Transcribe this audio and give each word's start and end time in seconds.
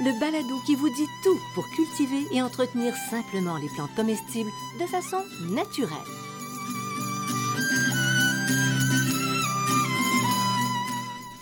le 0.00 0.18
balado 0.20 0.60
qui 0.64 0.76
vous 0.76 0.88
dit 0.90 1.08
tout 1.24 1.38
pour 1.54 1.68
cultiver 1.70 2.26
et 2.32 2.40
entretenir 2.40 2.94
simplement 3.10 3.56
les 3.56 3.68
plantes 3.68 3.94
comestibles 3.96 4.50
de 4.80 4.86
façon 4.86 5.24
naturelle. 5.50 5.98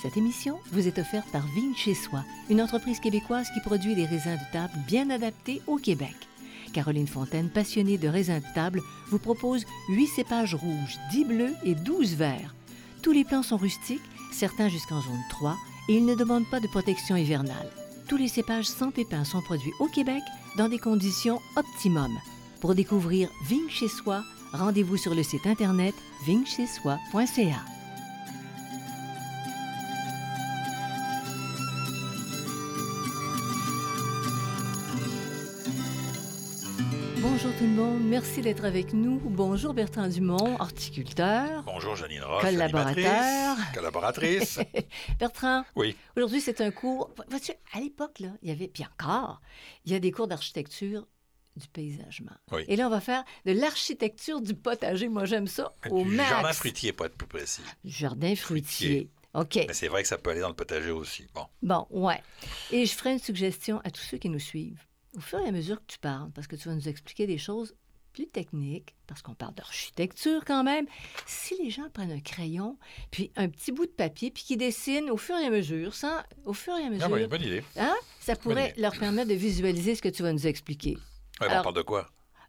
Cette 0.01 0.16
émission 0.16 0.59
vous 0.73 0.87
est 0.87 0.98
offerte 0.98 1.29
par 1.32 1.46
Vigne 1.48 1.74
chez 1.74 1.95
soi, 1.95 2.24
une 2.48 2.62
entreprise 2.62 3.01
québécoise 3.01 3.48
qui 3.52 3.60
produit 3.60 3.95
des 3.95 4.06
raisins 4.06 4.38
de 4.38 4.52
table 4.52 4.73
bien 4.87 5.10
adaptés 5.10 5.60
au 5.66 5.77
Québec. 5.77 6.15
Caroline 6.73 7.09
Fontaine, 7.09 7.51
passionnée 7.51 7.98
de 7.98 8.09
raisins 8.09 8.41
de 8.41 8.54
table, 8.54 8.80
vous 9.09 9.18
propose 9.18 9.65
8 9.88 10.07
cépages 10.07 10.54
rouges, 10.54 10.98
10 11.10 11.24
bleus 11.24 11.54
et 11.65 11.74
12 11.74 12.15
verts. 12.15 12.54
Tous 13.02 13.12
les 13.12 13.24
plants 13.24 13.43
sont 13.43 13.57
rustiques, 13.57 14.02
certains 14.32 14.68
jusqu'en 14.68 15.01
zone 15.01 15.24
3, 15.30 15.57
et 15.88 15.96
ils 15.96 16.07
ne 16.07 16.15
demandent 16.15 16.51
pas 16.51 16.60
de 16.60 16.68
protection 16.68 17.16
hivernale. 17.16 17.70
Tous 18.09 18.16
les 18.16 18.28
cépages 18.28 18.66
sans 18.66 18.92
pépins 18.92 19.24
sont 19.24 19.42
produits 19.42 19.73
au 19.80 19.88
Québec 19.88 20.23
dans 20.56 20.69
des 20.69 20.78
conditions 20.78 21.41
optimum. 21.56 22.10
Pour 22.60 22.74
découvrir 22.74 23.29
Vigne 23.49 23.68
chez 23.68 23.88
soi, 23.88 24.23
rendez-vous 24.52 24.96
sur 24.96 25.15
le 25.15 25.24
site 25.24 25.46
internet 25.46 25.95
vignechersoi.ca. 26.24 27.76
Monde, 37.74 38.04
merci 38.04 38.40
d'être 38.42 38.64
avec 38.64 38.92
nous. 38.92 39.18
Bonjour 39.24 39.74
Bertrand 39.74 40.09
Dumont, 40.09 40.56
horticulteur, 40.60 41.62
Bonjour 41.64 41.96
Janine 41.96 42.22
Roche, 42.22 42.42
Collaborateur. 42.42 43.56
collaboratrice. 43.74 44.60
Bertrand, 45.18 45.64
oui, 45.74 45.96
aujourd'hui 46.16 46.40
c'est 46.40 46.60
un 46.60 46.70
cours. 46.70 47.10
Vois-tu, 47.28 47.52
à 47.72 47.80
l'époque, 47.80 48.20
là, 48.20 48.28
il 48.42 48.48
y 48.48 48.52
avait, 48.52 48.68
puis 48.68 48.84
encore, 48.84 49.40
il 49.84 49.92
y 49.92 49.94
a 49.94 49.98
des 49.98 50.10
cours 50.12 50.28
d'architecture 50.28 51.06
du 51.56 51.66
paysagement. 51.68 52.37
Oui. 52.52 52.62
Et 52.68 52.76
là, 52.76 52.87
on 52.87 52.90
va 52.90 53.00
faire 53.00 53.24
de 53.46 53.52
l'architecture 53.52 54.40
du 54.40 54.54
potager. 54.54 55.09
Moi, 55.09 55.24
j'aime 55.24 55.46
ça 55.46 55.74
au 55.90 56.04
max. 56.04 56.28
jardin 56.30 56.52
fruitier, 56.52 56.92
pour 56.92 57.06
être 57.06 57.16
plus 57.16 57.26
précis. 57.28 57.62
Jardin 57.84 58.34
fruitier. 58.37 59.10
OK. 59.34 59.56
Mais 59.68 59.74
c'est 59.74 59.88
vrai 59.88 60.02
que 60.02 60.09
ça 60.09 60.16
peut 60.18 60.30
aller 60.30 60.40
dans 60.40 60.48
le 60.48 60.54
potager 60.54 60.90
aussi. 60.90 61.26
Bon, 61.34 61.46
Bon, 61.62 61.87
ouais. 61.90 62.22
Et 62.70 62.87
je 62.87 62.92
ferai 62.94 63.12
une 63.12 63.18
suggestion 63.18 63.80
à 63.84 63.90
tous 63.90 64.00
ceux 64.03 64.16
qui 64.19 64.31
nous 64.31 64.38
suivent. 64.38 64.81
Au 65.16 65.20
fur 65.20 65.38
et 65.41 65.48
à 65.48 65.53
mesure 65.53 65.76
que 65.81 65.86
tu 65.86 65.98
parles, 65.98 66.31
parce 66.34 66.47
que 66.47 66.56
tu 66.56 66.69
vas 66.69 66.75
nous 66.75 66.88
expliquer 66.88 67.26
des 67.26 67.38
choses 67.38 67.75
plus 68.12 68.26
techniques, 68.28 68.94
parce 69.06 69.20
qu'on 69.22 69.34
parle 69.34 69.54
d'architecture 69.54 70.42
quand 70.47 70.62
même, 70.64 70.86
si 71.26 71.54
les 71.62 71.69
gens 71.70 71.88
prennent 71.92 72.12
un 72.12 72.20
crayon, 72.20 72.78
puis 73.10 73.31
un 73.37 73.48
petit 73.48 73.72
bout 73.72 73.84
de 73.87 73.91
papier, 73.91 74.31
puis 74.31 74.42
qu'ils 74.42 74.56
dessinent 74.59 75.10
au 75.10 75.16
fur 75.19 75.37
et 75.37 75.44
à 75.47 75.50
mesure, 75.50 75.94
sans, 75.94 76.16
au 76.44 76.54
fur 76.54 76.75
et 76.78 76.84
à 76.84 76.88
mesure, 76.91 77.06
ah, 77.10 77.12
oui, 77.12 77.26
bonne 77.26 77.42
idée. 77.42 77.62
hein, 77.76 77.94
ça 78.20 78.34
pourrait 78.37 78.70
idée. 78.70 78.81
leur 78.81 78.97
permettre 78.98 79.28
de 79.28 79.34
visualiser 79.34 79.94
ce 79.94 80.00
que 80.03 80.09
tu 80.09 80.22
vas 80.22 80.32
nous 80.32 80.47
expliquer. 80.47 80.97
Ouais, 81.41 81.47
Alors- 81.48 81.60
on 81.60 81.62
parle 81.64 81.76
de 81.76 81.82
quoi? 81.82 82.06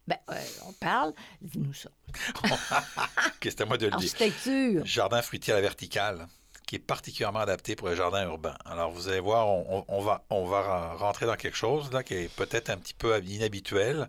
Ben, 0.08 0.16
euh, 0.30 0.42
on 0.66 0.72
parle, 0.74 1.14
dis-nous 1.42 1.74
ça. 1.74 1.90
C'est 3.44 3.60
à 3.62 3.66
moi 3.66 3.78
de 3.78 3.86
le 3.88 3.92
dire? 3.92 3.98
Architecture. 3.98 4.86
Jardin 4.86 5.22
fruitier 5.22 5.52
à 5.52 5.58
la 5.58 5.62
verticale, 5.62 6.28
qui 6.68 6.76
est 6.76 6.80
particulièrement 6.80 7.40
adapté 7.40 7.76
pour 7.76 7.90
les 7.90 7.96
jardins 7.96 8.24
urbains. 8.26 8.56
Alors, 8.66 8.92
vous 8.92 9.08
allez 9.08 9.20
voir, 9.22 9.48
on, 9.48 10.02
va, 10.02 10.24
on 10.30 10.46
va 10.46 10.94
rentrer 10.94 11.26
dans 11.26 11.36
quelque 11.38 11.58
chose 11.58 11.92
là, 11.92 12.04
qui 12.04 12.14
est 12.14 12.36
peut-être 12.36 12.70
un 12.70 12.78
petit 12.78 12.94
peu 12.94 13.18
inhabituel, 13.24 14.08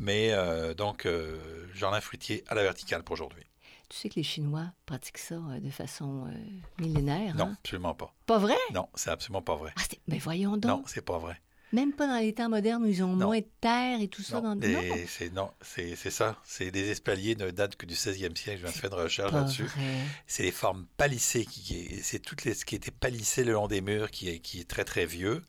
mais 0.00 0.32
euh, 0.32 0.74
donc, 0.74 1.06
euh, 1.06 1.38
jardin 1.74 2.00
fruitier 2.00 2.42
à 2.48 2.54
la 2.56 2.62
verticale 2.62 3.02
pour 3.04 3.12
aujourd'hui. 3.12 3.44
Tu 3.90 3.98
sais 3.98 4.08
que 4.08 4.14
les 4.16 4.22
Chinois 4.22 4.64
pratiquent 4.86 5.18
ça 5.18 5.34
euh, 5.34 5.60
de 5.60 5.68
façon 5.70 6.26
euh, 6.26 6.82
millénaire, 6.82 7.34
Non, 7.36 7.44
hein? 7.48 7.56
absolument 7.62 7.94
pas. 7.94 8.12
Pas 8.26 8.38
vrai? 8.38 8.56
Non, 8.72 8.88
c'est 8.94 9.10
absolument 9.10 9.42
pas 9.42 9.56
vrai. 9.56 9.72
Ah, 9.78 9.82
ben 10.08 10.18
voyons 10.18 10.52
donc. 10.56 10.64
Non, 10.64 10.82
c'est 10.86 11.04
pas 11.04 11.18
vrai. 11.18 11.38
Même 11.72 11.92
pas 11.92 12.06
dans 12.06 12.18
les 12.18 12.34
temps 12.34 12.48
modernes 12.48 12.82
où 12.82 12.86
ils 12.86 13.02
ont 13.02 13.16
Non. 13.16 13.26
moins 13.26 13.38
de 13.38 13.46
terre 13.60 14.00
et 14.00 14.08
tout 14.08 14.22
ça. 14.22 14.40
Non, 14.40 14.56
dans... 14.56 14.68
c'est 15.08 15.32
non, 15.32 15.50
c'est 15.60 15.96
c'est 15.96 16.10
ça. 16.10 16.36
C'est 16.44 16.70
des 16.70 16.90
espaliers 16.90 17.34
ne 17.36 17.50
datent 17.50 17.76
que 17.76 17.86
du 17.86 17.94
16e 17.94 18.36
siècle. 18.36 18.58
Je 18.58 18.62
viens 18.66 18.70
de 18.70 18.76
faire 18.76 18.92
une 18.92 18.98
recherche 19.02 19.32
là-dessus. 19.32 19.66
C'est 20.26 20.42
les 20.42 20.52
formes 20.52 20.86
palissées 20.96 21.44
qui, 21.46 21.62
qui- 21.62 22.02
c'est 22.02 22.18
toutes 22.18 22.44
les 22.44 22.54
ce 22.54 22.64
qui 22.64 22.74
était 22.74 22.90
palissé 22.90 23.44
le 23.44 23.52
long 23.52 23.68
des 23.68 23.80
murs 23.80 24.10
qui 24.10 24.28
est 24.28 24.38
qui 24.40 24.60
est 24.60 24.68
très 24.68 24.84
très 24.84 25.06
vieux, 25.06 25.42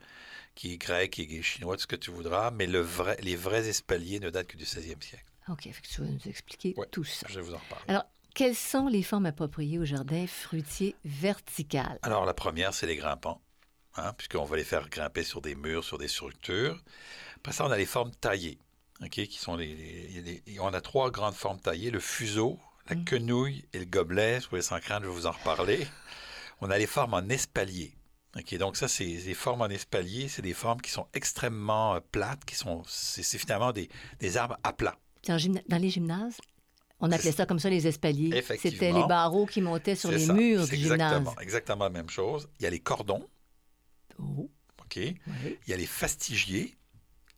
qui 0.55 0.73
est 0.73 0.77
grec 0.77 1.19
et 1.19 1.41
chinois 1.41 1.75
tout 1.75 1.81
ce 1.83 1.87
que 1.87 1.95
tu 1.95 2.11
voudras, 2.11 2.51
mais 2.51 2.67
le 2.67 2.79
vrai 2.79 3.17
les 3.21 3.35
vrais 3.35 3.67
espaliers 3.67 4.19
ne 4.19 4.29
datent 4.29 4.47
que 4.47 4.57
du 4.57 4.65
16e 4.65 5.01
siècle. 5.03 5.25
OK, 5.49 5.63
fait 5.63 5.71
que 5.81 5.87
tu 5.89 5.99
vas 6.01 6.07
nous 6.07 6.25
expliquer 6.27 6.73
Ouais. 6.77 6.87
tout 6.89 7.03
ça. 7.03 7.27
Je 7.29 7.35
vais 7.35 7.41
vous 7.45 7.53
en 7.53 7.57
reparler. 7.57 7.83
Alors, 7.89 8.05
quelles 8.33 8.55
sont 8.55 8.87
les 8.87 9.03
formes 9.03 9.25
appropriées 9.25 9.77
au 9.77 9.83
jardin 9.85 10.25
fruitier 10.25 10.95
vertical? 11.03 11.99
Alors 12.01 12.25
la 12.25 12.33
première, 12.33 12.73
c'est 12.73 12.87
les 12.87 12.95
grimpants, 12.95 13.41
hein, 13.95 14.13
puisqu'on 14.17 14.45
va 14.45 14.57
les 14.57 14.63
faire 14.63 14.89
grimper 14.89 15.23
sur 15.23 15.41
des 15.41 15.55
murs, 15.55 15.83
sur 15.83 15.97
des 15.97 16.07
structures. 16.07 16.81
Après 17.37 17.51
ça, 17.53 17.65
on 17.65 17.71
a 17.71 17.77
les 17.77 17.85
formes 17.85 18.11
taillées, 18.11 18.57
qui 19.09 19.37
sont 19.37 19.55
les, 19.55 20.41
les- 20.45 20.59
on 20.59 20.73
a 20.73 20.81
trois 20.81 21.11
grandes 21.11 21.35
formes 21.35 21.59
taillées 21.59 21.91
le 21.91 21.99
fuseau, 21.99 22.59
la 22.89 22.95
Mm. 22.95 23.05
quenouille 23.05 23.65
et 23.73 23.79
le 23.79 23.85
gobelet. 23.85 24.39
Soyez 24.41 24.61
sans 24.61 24.79
crainte, 24.79 25.03
je 25.03 25.07
vais 25.09 25.13
vous 25.13 25.27
en 25.27 25.31
reparler. 25.31 25.85
On 26.61 26.69
a 26.69 26.77
les 26.77 26.87
formes 26.87 27.13
en 27.13 27.27
espalier. 27.29 27.93
Ok, 28.37 28.55
donc 28.57 28.77
ça, 28.77 28.87
c'est 28.87 29.05
des 29.05 29.33
formes 29.35 29.61
en 29.61 29.67
espalier, 29.69 30.27
c'est 30.27 30.41
des 30.41 30.53
formes 30.55 30.81
qui 30.81 30.89
sont 30.89 31.05
extrêmement 31.13 31.95
euh, 31.95 31.99
plates, 32.11 32.45
qui 32.45 32.55
sont, 32.55 32.81
c'est 32.87 33.23
finalement 33.37 33.71
des, 33.71 33.89
des 34.19 34.37
arbres 34.37 34.57
à 34.63 34.73
plat. 34.73 34.95
Dans, 35.27 35.37
les 35.77 35.89
gymnases, 35.89 36.37
on 36.99 37.11
appelait 37.11 37.31
ça 37.31 37.45
comme 37.45 37.59
ça 37.59 37.69
les 37.69 37.85
espaliers. 37.85 38.41
C'était 38.59 38.91
les 38.91 39.03
barreaux 39.03 39.45
qui 39.45 39.61
montaient 39.61 39.95
sur 39.95 40.09
les 40.11 40.25
ça, 40.25 40.33
murs 40.33 40.67
du 40.67 40.75
gymnase. 40.77 41.27
exactement 41.41 41.83
la 41.85 41.89
même 41.91 42.09
chose. 42.09 42.49
Il 42.59 42.63
y 42.63 42.65
a 42.65 42.69
les 42.71 42.79
cordons, 42.79 43.27
Oh, 44.19 44.49
ok. 44.79 44.95
oui. 44.97 45.15
Il 45.65 45.69
y 45.69 45.73
a 45.73 45.77
les 45.77 45.85
fastigiers 45.87 46.75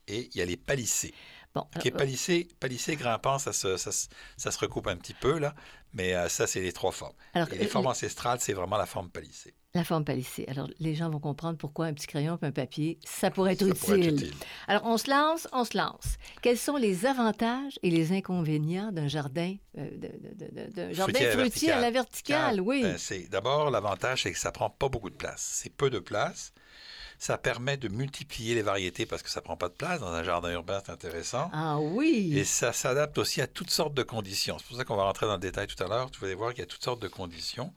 et 0.07 0.29
il 0.33 0.35
y 0.37 0.41
a 0.41 0.45
les 0.45 0.57
palissés. 0.57 1.13
Bon, 1.53 1.61
Ok, 1.75 1.85
alors, 1.85 1.97
palissé, 1.97 2.47
palissé, 2.59 2.95
grimpant, 2.97 3.39
ça 3.39 3.53
se, 3.53 3.77
ça, 3.77 3.91
se- 3.91 4.07
ça 4.37 4.51
se 4.51 4.59
recoupe 4.59 4.87
un 4.87 4.97
petit 4.97 5.13
peu, 5.13 5.39
là, 5.39 5.55
mais 5.93 6.13
euh, 6.13 6.27
ça, 6.29 6.47
c'est 6.47 6.59
les 6.61 6.73
trois 6.73 6.91
formes. 6.91 7.15
alors, 7.33 7.47
Et 7.53 7.57
les 7.57 7.65
euh, 7.65 7.69
formes 7.69 7.87
ancestrales, 7.87 8.39
c'est 8.41 8.53
vraiment 8.53 8.77
la 8.77 8.85
forme 8.85 9.09
palissée. 9.09 9.53
la 9.73 9.83
forme 9.85 10.03
palissée. 10.05 10.45
Alors, 10.49 10.67
les 10.79 10.95
gens 10.95 11.09
vont 11.09 11.19
comprendre 11.21 11.57
pourquoi 11.57 11.85
un 11.87 11.93
petit 11.93 12.07
crayon 12.07 12.37
et 12.41 12.45
un 12.45 12.51
papier, 12.51 12.99
ça 13.05 13.31
pourrait 13.31 13.53
être 13.53 13.59
Ça 13.61 13.67
utile. 13.67 13.79
pourrait 13.79 13.99
être 13.99 14.21
utile. 14.21 14.33
Alors, 14.67 14.83
on 14.85 14.97
se 14.97 15.09
lance, 15.09 15.47
on 15.53 15.63
se 15.63 15.77
lance. 15.77 16.17
Quels 16.41 16.57
sont 16.57 16.75
les 16.75 17.05
avantages 17.05 17.79
et 17.83 17.89
les 17.89 18.11
inconvénients 18.11 18.91
d'un 18.91 19.07
jardin, 19.07 19.55
euh, 19.77 19.89
d'un 20.75 20.91
jardin 20.93 21.13
Fruitier 21.13 21.27
à 21.27 21.35
la 21.35 21.37
fruitier 21.49 21.71
à 21.71 21.79
la 21.79 21.91
verticale. 21.91 21.91
verticale? 21.91 22.61
Oui. 22.61 22.81
Ben, 22.83 22.97
c'est 22.97 23.29
D'abord, 23.29 23.71
l'avantage, 23.71 24.23
c'est 24.23 24.31
que 24.33 24.39
ça 24.39 24.51
prend 24.51 24.69
pas 24.69 24.89
beaucoup 24.89 25.09
de 25.09 25.15
place. 25.15 25.41
C'est 25.61 25.69
peu 25.69 25.89
de 25.89 25.99
place. 25.99 26.53
Ça 27.17 27.37
permet 27.37 27.77
de 27.77 27.87
multiplier 27.87 28.55
les 28.55 28.61
variétés 28.61 29.05
parce 29.05 29.23
que 29.23 29.29
ça 29.29 29.41
prend 29.41 29.55
pas 29.57 29.69
de 29.69 29.73
place. 29.73 29.99
Dans 29.99 30.11
un 30.13 30.23
jardin 30.23 30.51
urbain, 30.51 30.81
c'est 30.85 30.91
intéressant. 30.91 31.49
ah 31.53 31.79
oui. 31.79 32.37
Et 32.37 32.43
ça 32.43 32.73
s'adapte 32.73 33.17
aussi 33.17 33.41
à 33.41 33.47
toutes 33.47 33.69
sortes 33.71 33.93
de 33.93 34.03
conditions. 34.03 34.57
C'est 34.59 34.67
pour 34.67 34.77
ça 34.77 34.83
qu'on 34.83 34.95
va 34.97 35.03
rentrer 35.03 35.25
dans 35.25 35.33
le 35.33 35.39
détail 35.39 35.67
tout 35.67 35.81
à 35.83 35.87
l'heure. 35.87 36.11
Tu 36.11 36.19
vas 36.19 36.33
voir 36.35 36.51
qu'il 36.51 36.59
y 36.59 36.63
a 36.63 36.67
toutes 36.67 36.83
sortes 36.83 37.01
de 37.01 37.07
conditions. 37.07 37.73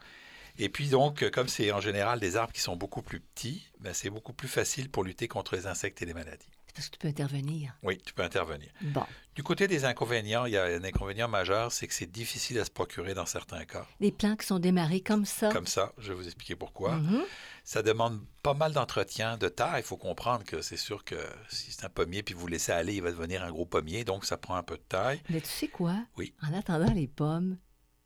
Et 0.59 0.69
puis 0.69 0.89
donc, 0.89 1.23
euh, 1.23 1.31
comme 1.31 1.47
c'est 1.49 1.71
en 1.71 1.81
général 1.81 2.19
des 2.19 2.37
arbres 2.37 2.53
qui 2.53 2.61
sont 2.61 2.75
beaucoup 2.77 3.01
plus 3.03 3.21
petits, 3.21 3.63
ben, 3.81 3.95
c'est 3.95 4.11
beaucoup 4.11 4.33
plus 4.33 4.49
facile 4.49 4.91
pour 4.91 5.05
lutter 5.05 5.29
contre 5.29 5.55
les 5.55 5.67
insectes 5.69 6.03
et 6.03 6.05
les 6.05 6.15
maladies. 6.15 6.49
C'est 6.67 6.75
parce 6.75 6.89
que 6.89 6.93
tu 6.95 6.99
peux 6.99 7.09
intervenir. 7.09 7.73
Oui, 7.85 7.99
tu 8.05 8.13
peux 8.13 8.23
intervenir. 8.25 8.69
Bon. 8.83 9.05
Du 9.37 9.45
côté 9.45 9.69
des 9.69 9.85
inconvénients, 9.85 10.47
il 10.47 10.53
y 10.53 10.57
a 10.57 10.65
un 10.65 10.83
inconvénient 10.83 11.29
majeur, 11.29 11.71
c'est 11.71 11.87
que 11.87 11.95
c'est 11.95 12.11
difficile 12.11 12.59
à 12.59 12.65
se 12.65 12.71
procurer 12.71 13.15
dans 13.15 13.25
certains 13.25 13.65
cas. 13.65 13.87
Des 14.01 14.11
plants 14.11 14.35
qui 14.35 14.47
sont 14.47 14.59
démarrés 14.59 15.01
comme 15.01 15.25
ça. 15.25 15.51
Comme 15.53 15.69
ça, 15.69 15.93
je 15.97 16.09
vais 16.09 16.15
vous 16.15 16.27
expliquer 16.27 16.57
pourquoi. 16.57 16.97
Mhm. 16.97 17.23
Ça 17.69 17.83
demande 17.83 18.25
pas 18.43 18.55
mal 18.55 18.73
d'entretien, 18.73 19.37
de 19.37 19.47
terre. 19.51 19.75
Il 19.77 19.83
faut 19.83 19.99
comprendre 19.99 20.43
que 20.43 20.63
c'est 20.63 20.79
sûr 20.79 21.05
que 21.05 21.17
si 21.51 21.71
c'est 21.71 21.85
un 21.85 21.91
pommier, 21.91 22.23
puis 22.23 22.35
vous 22.35 22.47
laissez 22.47 22.73
aller, 22.73 22.95
il 22.95 23.03
va 23.03 23.11
devenir 23.11 23.45
un 23.45 23.51
gros 23.51 23.67
pommier, 23.67 24.05
donc 24.05 24.25
ça 24.25 24.39
prend 24.39 24.55
un 24.55 24.63
peu 24.63 24.79
de 24.79 24.83
taille. 24.89 25.21
Mais 25.29 25.43
tu 25.43 25.49
sais 25.51 25.69
quoi? 25.69 25.95
Oui. 26.17 26.33
En 26.43 26.55
attendant 26.55 26.91
les 26.95 27.09
pommes, 27.09 27.59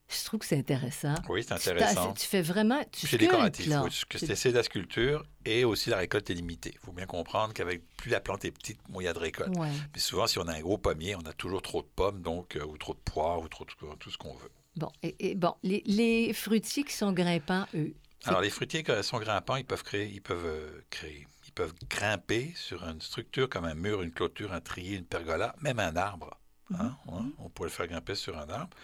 je 0.09 0.25
trouve 0.25 0.41
que 0.41 0.47
c'est 0.47 0.59
intéressant. 0.59 1.15
Oui, 1.29 1.45
c'est 1.49 1.57
Tu 1.61 1.71
intéressant. 1.71 2.13
Tu 2.13 2.27
fais 2.27 2.43
vraiment... 2.43 2.83
Tu 2.91 3.07
C'est 3.07 3.19
décoratif. 3.19 3.69
là. 3.69 3.85
Oui, 3.85 3.91
c'est 4.17 4.51
de 4.51 4.57
la 4.57 4.65
sculpture 4.65 5.25
et 5.45 5.63
aussi 5.65 5.91
la 5.91 5.99
récolte 5.99 6.29
est 6.31 6.35
limitée. 6.35 6.73
Il 6.75 6.81
faut 6.81 6.91
bien 6.91 7.07
comprendre 7.07 7.55
qu'avec 7.55 7.87
plus 7.97 8.11
la 8.11 8.19
plante 8.19 8.45
est 8.45 8.51
petite, 8.51 8.81
moins 8.89 9.05
il 9.05 9.07
y 9.07 9.09
a 9.09 9.13
de 9.13 9.21
récolte. 9.21 9.57
Ouais. 9.57 9.71
Mais 9.95 10.01
souvent, 10.01 10.27
si 10.27 10.41
on 10.41 10.49
a 10.49 10.55
un 10.55 10.61
gros 10.61 10.77
pommier, 10.77 11.15
on 11.15 11.21
a 11.21 11.33
toujours 11.33 11.63
trop 11.63 11.83
de 11.83 11.89
pommes, 11.95 12.21
donc 12.21 12.57
euh, 12.57 12.65
ou 12.65 12.77
trop 12.79 12.95
de 12.95 12.99
poires, 12.99 13.39
ou 13.41 13.47
trop 13.47 13.65
de 13.65 13.71
tout 14.01 14.11
ce 14.11 14.19
qu'on 14.19 14.35
veut. 14.35 14.51
Bon, 14.75 14.91
et, 15.05 15.31
et 15.31 15.35
bon, 15.37 15.55
les, 15.63 15.85
les 15.87 16.33
fruitiers 16.33 16.83
qui 16.83 16.95
sont 16.95 17.13
grimpants, 17.13 17.67
eux, 17.75 17.95
Alors, 18.25 18.41
les 18.41 18.51
fruitiers, 18.51 18.83
quand 18.83 18.97
ils 18.97 19.05
sont 19.05 19.19
grimpants, 19.19 19.57
ils 19.57 19.65
peuvent 19.65 19.83
créer, 19.83 20.07
ils 20.07 20.23
peuvent 20.23 20.47
euh, 20.47 20.85
créer, 20.91 21.27
ils 21.47 21.53
peuvent 21.53 21.75
grimper 21.91 22.53
sur 22.55 22.85
une 22.85 23.01
structure 23.01 23.49
comme 23.49 23.65
un 23.65 23.75
mur, 23.75 24.03
une 24.03 24.13
clôture, 24.13 24.53
un 24.53 24.61
trier, 24.61 24.97
une 24.97 25.05
pergola, 25.05 25.55
même 25.61 25.81
un 25.81 25.97
arbre. 25.97 26.39
Hein, 26.75 26.97
hein, 27.09 27.31
on 27.39 27.49
pourrait 27.49 27.69
le 27.69 27.75
faire 27.75 27.89
grimper 27.89 28.15
sur 28.15 28.39
un 28.39 28.49
arbre. 28.49 28.77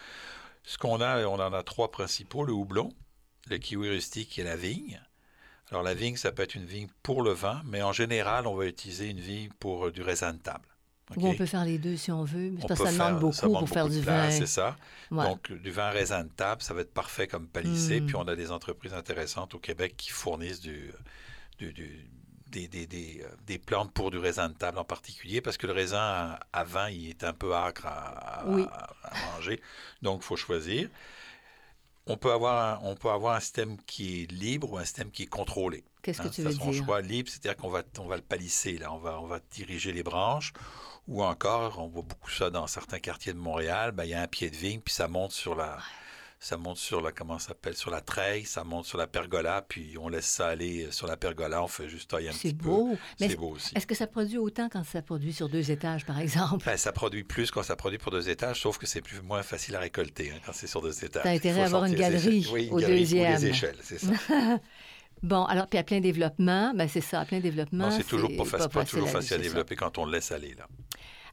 Ce 0.65 0.77
qu'on 0.77 1.01
a, 1.01 1.25
on 1.25 1.39
en 1.41 1.53
a 1.53 1.63
trois 1.63 1.91
principaux 1.91 2.45
le 2.45 2.53
houblon, 2.53 2.93
le 3.49 3.59
kiwi 3.59 3.89
rustique 3.89 4.39
et 4.39 4.43
la 4.43 4.57
vigne. 4.57 5.01
Alors 5.71 5.83
la 5.83 5.95
vigne, 5.95 6.17
ça 6.17 6.33
peut 6.33 6.43
être 6.43 6.55
une 6.55 6.67
vigne 6.67 6.89
pour 7.03 7.23
le 7.23 7.33
vin, 7.33 7.63
mais 7.65 7.83
en 7.83 7.93
général, 7.93 8.47
on 8.47 8.55
va 8.55 8.67
utiliser 8.67 9.09
une 9.09 9.21
vigne 9.21 9.51
pour 9.61 9.87
euh, 9.87 9.93
du 9.93 10.03
raisin 10.03 10.33
de 10.33 10.39
table. 10.39 10.69
Ou 11.17 11.27
on 11.27 11.35
peut 11.35 11.47
faire 11.47 11.65
les 11.65 11.79
deux 11.79 11.97
si 11.97 12.11
on 12.13 12.25
veut. 12.25 12.53
On 12.63 12.67
parce 12.67 12.81
que 12.81 12.87
ça 12.87 12.93
demande 12.93 13.09
faire- 13.09 13.19
beaucoup 13.21 13.33
ça 13.35 13.47
demande 13.47 13.61
pour 13.61 13.69
faire 13.71 13.89
du 13.89 14.01
vin. 14.01 14.31
C'est 14.31 14.47
ça. 14.47 14.77
Ouais. 15.11 15.25
Donc, 15.25 15.51
du 15.53 15.71
vin 15.71 15.91
raisin 15.91 16.25
de 16.25 16.29
table, 16.29 16.61
ça 16.63 16.75
va 16.75 16.83
être 16.83 16.93
parfait 16.93 17.27
comme 17.27 17.47
palissé. 17.49 18.01
Mm. 18.01 18.07
Puis, 18.07 18.17
on 18.17 18.29
a 18.29 18.37
des 18.37 18.51
entreprises 18.51 18.93
intéressantes 18.95 19.55
au 19.55 19.59
Québec 19.59 19.95
qui 19.97 20.11
fournissent 20.11 20.61
du, 20.61 20.93
du- 21.59 21.73
du- 21.73 22.07
des, 22.49 22.67
des- 22.69 22.87
des, 22.87 23.23
euh, 23.25 23.29
des 23.47 23.59
plantes 23.59 23.93
pour 23.93 24.11
du 24.11 24.19
raisin 24.19 24.49
de 24.49 24.55
table 24.55 24.79
en 24.79 24.85
particulier, 24.85 25.41
parce 25.41 25.57
que 25.59 25.67
le 25.67 25.73
raisin 25.75 25.99
à, 26.01 26.41
à 26.53 26.65
vin, 26.65 26.89
il 26.91 27.11
est 27.11 27.25
un 27.25 27.33
peu 27.35 27.55
âcre 27.55 27.87
à, 27.87 28.41
à- 28.41 28.47
Oui. 28.47 28.65
à- 28.71 29.15
manger. 29.35 29.61
Donc, 30.03 30.21
il 30.23 30.25
faut 30.27 30.37
choisir. 30.37 30.89
On 32.11 32.17
peut, 32.17 32.33
avoir 32.33 32.81
un, 32.83 32.87
on 32.89 32.95
peut 32.97 33.11
avoir 33.11 33.37
un 33.37 33.41
système 33.41 33.77
qui 33.83 34.23
est 34.23 34.33
libre 34.33 34.73
ou 34.73 34.79
un 34.79 34.85
système 34.85 35.11
qui 35.11 35.25
est 35.25 35.27
contrôlé. 35.27 35.85
Qu'est-ce 36.01 36.23
que 36.23 36.29
Hein, 36.29 36.31
tu 36.33 36.41
veux 36.43 36.53
son 36.53 36.71
dire? 36.71 36.85
choix 36.87 37.03
libre, 37.03 37.29
c'est-à-dire 37.29 37.55
qu'on 37.55 37.69
va, 37.69 37.83
on 37.99 38.07
va 38.07 38.17
le 38.17 38.23
palisser, 38.23 38.79
là, 38.79 38.91
on 38.95 38.99
va, 38.99 39.21
on 39.21 39.27
va 39.27 39.41
diriger 39.51 39.93
les 39.93 40.03
branches, 40.03 40.55
ou 41.09 41.25
encore, 41.25 41.79
on 41.81 41.89
voit 41.89 42.03
beaucoup 42.03 42.31
ça 42.31 42.51
dans 42.51 42.67
certains 42.67 42.99
quartiers 43.01 43.33
de 43.33 43.39
Montréal, 43.39 43.93
ben, 43.93 44.05
il 44.05 44.11
y 44.11 44.15
a 44.15 44.23
un 44.23 44.27
pied 44.29 44.51
de 44.51 44.57
vigne, 44.57 44.81
puis 44.81 44.95
ça 44.95 45.09
monte 45.09 45.33
sur 45.33 45.55
la, 45.57 45.79
ça 46.39 46.57
monte 46.57 46.77
sur 46.77 47.01
la, 47.01 47.11
comment 47.13 47.39
ça 47.39 47.49
s'appelle, 47.49 47.75
sur 47.75 47.91
la 47.91 48.01
treille, 48.01 48.45
ça 48.45 48.63
monte 48.63 48.85
sur 48.85 48.97
la 48.99 49.07
pergola, 49.09 49.65
puis 49.67 49.97
on 49.99 50.09
laisse 50.09 50.27
ça 50.27 50.49
aller 50.49 50.87
sur 50.93 51.07
la 51.09 51.17
pergola, 51.17 51.63
on 51.65 51.67
fait 51.67 51.89
juste 51.89 52.11
tailler 52.11 52.29
un 52.29 52.33
C'est 52.33 52.51
petit 52.51 52.55
peu. 52.55 52.69
beau. 52.69 52.97
Mais 53.21 53.29
C'est 53.31 53.37
beau 53.37 53.51
aussi. 53.57 53.73
est-ce 53.77 53.87
que 53.87 53.95
ça 53.97 54.07
produit 54.07 54.39
autant 54.39 54.69
quand 54.69 54.85
ça 54.85 55.03
produit 55.03 55.33
sur 55.33 55.49
deux 55.49 55.71
étages, 55.71 56.05
par 56.07 56.19
exemple? 56.21 56.63
Ben, 56.65 56.77
ça 56.77 56.93
produit 56.93 57.25
plus 57.25 57.51
quand 57.51 57.63
ça 57.65 57.75
produit 57.75 57.99
pour 57.99 58.13
deux 58.13 58.29
étages, 58.29 58.61
sauf 58.61 58.79
que 58.79 58.87
c'est 58.87 59.01
plus 59.03 59.21
moins 59.23 59.43
facile 59.43 59.75
à 59.77 59.81
récolter 59.81 60.31
hein, 60.31 60.39
quand 60.45 60.53
c'est 60.53 60.67
sur 60.69 60.81
deux 60.83 61.05
étages. 61.05 61.23
T'as 61.25 61.31
intérêt 61.33 61.63
à 61.63 61.65
avoir 61.65 61.87
une 61.87 61.95
galerie. 61.95 62.47
Oui, 62.53 62.67
une 62.67 62.75
au 62.75 62.77
galerie 62.79 62.95
ou 62.97 62.99
deuxième. 63.01 63.41
des 63.41 63.47
échelles, 63.49 63.77
c'est 63.83 63.99
ça. 63.99 64.13
Bon, 65.23 65.45
alors, 65.45 65.67
puis 65.67 65.79
à 65.79 65.85
plein 65.85 66.01
développement, 66.01 66.73
ben 66.75 66.89
c'est 66.89 67.01
ça, 67.01 67.21
à 67.21 67.25
plein 67.25 67.41
développement. 67.41 67.89
Non, 67.89 67.91
c'est 67.91 68.07
toujours 68.07 68.31
pas, 68.37 68.45
facile, 68.45 68.69
pas 68.71 68.85
toujours 68.85 69.09
facile 69.09 69.35
à 69.35 69.37
ça. 69.37 69.43
développer 69.43 69.77
quand 69.77 69.99
on 69.99 70.05
le 70.05 70.13
laisse 70.13 70.33
aller, 70.33 70.55
là. 70.55 70.67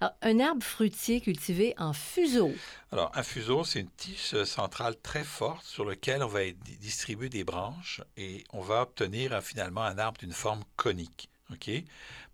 Alors, 0.02 0.14
un 0.24 0.40
arbre 0.42 0.62
fruitier 0.64 1.22
cultivé 1.22 1.74
en 1.78 1.94
fuseau. 1.94 2.52
Alors, 2.92 3.12
un 3.16 3.24
fuseau, 3.24 3.64
c'est 3.64 3.80
une 3.80 3.90
tige 3.90 4.44
centrale 4.44 4.96
très 5.02 5.24
forte 5.24 5.66
sur 5.66 5.86
laquelle 5.86 6.22
on 6.22 6.28
va 6.28 6.44
di- 6.44 6.78
distribuer 6.78 7.30
des 7.30 7.46
branches 7.46 8.02
et 8.18 8.44
on 8.52 8.60
va 8.60 8.82
obtenir 8.82 9.42
finalement 9.42 9.84
un 9.84 9.98
arbre 9.98 10.20
d'une 10.20 10.34
forme 10.34 10.64
conique. 10.76 11.30
OK? 11.52 11.72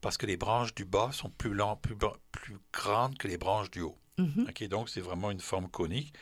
Parce 0.01 0.17
que 0.17 0.25
les 0.25 0.37
branches 0.37 0.73
du 0.73 0.85
bas 0.85 1.11
sont 1.11 1.29
plus, 1.29 1.53
grandes 2.73 3.17
que 3.17 3.27
les 3.27 3.37
branches 3.37 3.69
du 3.69 3.81
haut. 3.81 3.97
Mhm. 4.17 4.47
OK? 4.49 4.67
Donc, 4.67 4.89
c'est 4.89 5.01
vraiment 5.01 5.29
une 5.29 5.39
forme 5.39 5.69
conique. 5.69 6.13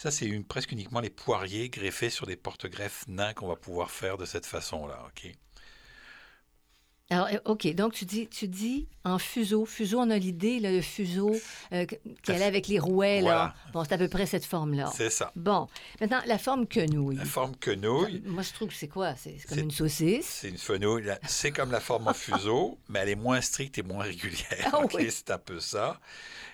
Ça, 0.00 0.10
c'est 0.10 0.30
presque 0.44 0.72
uniquement 0.72 1.00
les 1.00 1.10
poiriers 1.10 1.68
greffés 1.68 2.08
sur 2.08 2.24
des 2.24 2.34
porte-greffes 2.34 3.06
nains 3.06 3.34
qu'on 3.34 3.48
va 3.48 3.56
pouvoir 3.56 3.90
faire 3.90 4.16
de 4.16 4.24
cette 4.24 4.46
façon-là. 4.46 5.06
OK? 5.08 5.30
Alors, 7.10 7.26
euh, 7.26 7.38
OK, 7.44 7.66
donc 7.74 7.92
tu 7.92 8.04
dis, 8.04 8.28
tu 8.28 8.46
dis 8.48 8.86
en 9.04 9.18
fuseau. 9.18 9.66
Fuseau, 9.66 9.98
on 9.98 10.10
a 10.10 10.16
l'idée, 10.18 10.60
le 10.60 10.80
fuseau 10.80 11.34
euh, 11.72 11.84
qui 12.22 12.30
allait 12.30 12.44
avec 12.44 12.68
les 12.68 12.78
rouets, 12.78 13.20
là. 13.20 13.52
Bon, 13.72 13.82
c'est 13.84 13.92
à 13.94 13.98
peu 13.98 14.08
près 14.08 14.26
cette 14.26 14.44
forme-là. 14.44 14.90
C'est 14.94 15.10
ça. 15.10 15.32
Bon, 15.34 15.66
maintenant, 16.00 16.20
la 16.26 16.38
forme 16.38 16.66
quenouille. 16.66 17.16
La 17.16 17.24
forme 17.24 17.56
quenouille, 17.56 18.22
Moi, 18.26 18.42
je 18.44 18.52
trouve 18.52 18.68
que 18.68 18.74
c'est 18.74 18.88
quoi? 18.88 19.16
C'est 19.16 19.32
comme 19.48 19.58
C'est- 19.58 19.64
une 19.64 19.70
saucisse? 19.70 20.26
C'est 20.26 20.48
une 20.50 20.58
fenouille. 20.58 21.10
C'est 21.26 21.50
comme 21.50 21.72
la 21.72 21.80
forme 21.80 22.06
en 22.08 22.14
fuseau, 22.14 22.78
mais 22.88 23.00
elle 23.00 23.08
est 23.10 23.14
moins 23.16 23.40
stricte 23.40 23.76
et 23.78 23.82
moins 23.82 24.04
régulière. 24.04 24.70
Ah 24.72 24.80
oui. 24.94 25.08
C'est 25.10 25.30
un 25.30 25.38
peu 25.38 25.58
ça. 25.58 25.98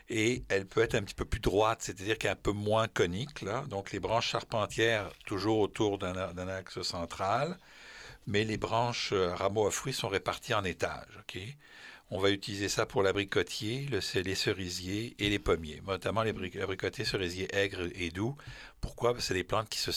Et 0.08 0.44
elle 0.48 0.66
peut 0.66 0.82
être 0.82 0.94
un 0.94 1.02
petit 1.02 1.14
peu 1.14 1.24
plus 1.24 1.40
droite, 1.40 1.80
c'est-à-dire 1.82 2.16
qu'elle 2.16 2.30
est 2.30 2.32
un 2.34 2.36
peu 2.36 2.52
moins 2.52 2.86
conique. 2.88 3.42
Là. 3.42 3.64
Donc 3.68 3.90
les 3.92 3.98
branches 4.00 4.28
charpentières, 4.28 5.10
toujours 5.26 5.58
autour 5.58 5.98
d'un 5.98 6.48
axe 6.48 6.80
central, 6.82 7.58
mais 8.26 8.44
les 8.44 8.56
branches 8.56 9.10
euh, 9.12 9.34
rameaux 9.34 9.66
à 9.66 9.70
fruits 9.70 9.92
sont 9.92 10.08
réparties 10.08 10.54
en 10.54 10.64
étages. 10.64 11.18
On 12.10 12.18
va 12.20 12.30
utiliser 12.30 12.68
ça 12.68 12.86
pour 12.86 13.02
l'abricotier, 13.02 13.86
le, 13.90 14.00
les 14.22 14.34
cerisiers 14.36 15.16
et 15.18 15.28
les 15.28 15.40
pommiers, 15.40 15.82
notamment 15.86 16.22
les 16.22 16.32
bri- 16.32 16.56
l'abricotier, 16.56 17.04
cerisier 17.04 17.48
aigre 17.54 17.88
et 17.96 18.10
doux. 18.10 18.36
Pourquoi? 18.80 19.12
Parce 19.12 19.24
que 19.24 19.28
c'est 19.28 19.34
des 19.34 19.42
plantes 19.44 19.68
qui 19.68 19.78
se, 19.80 19.90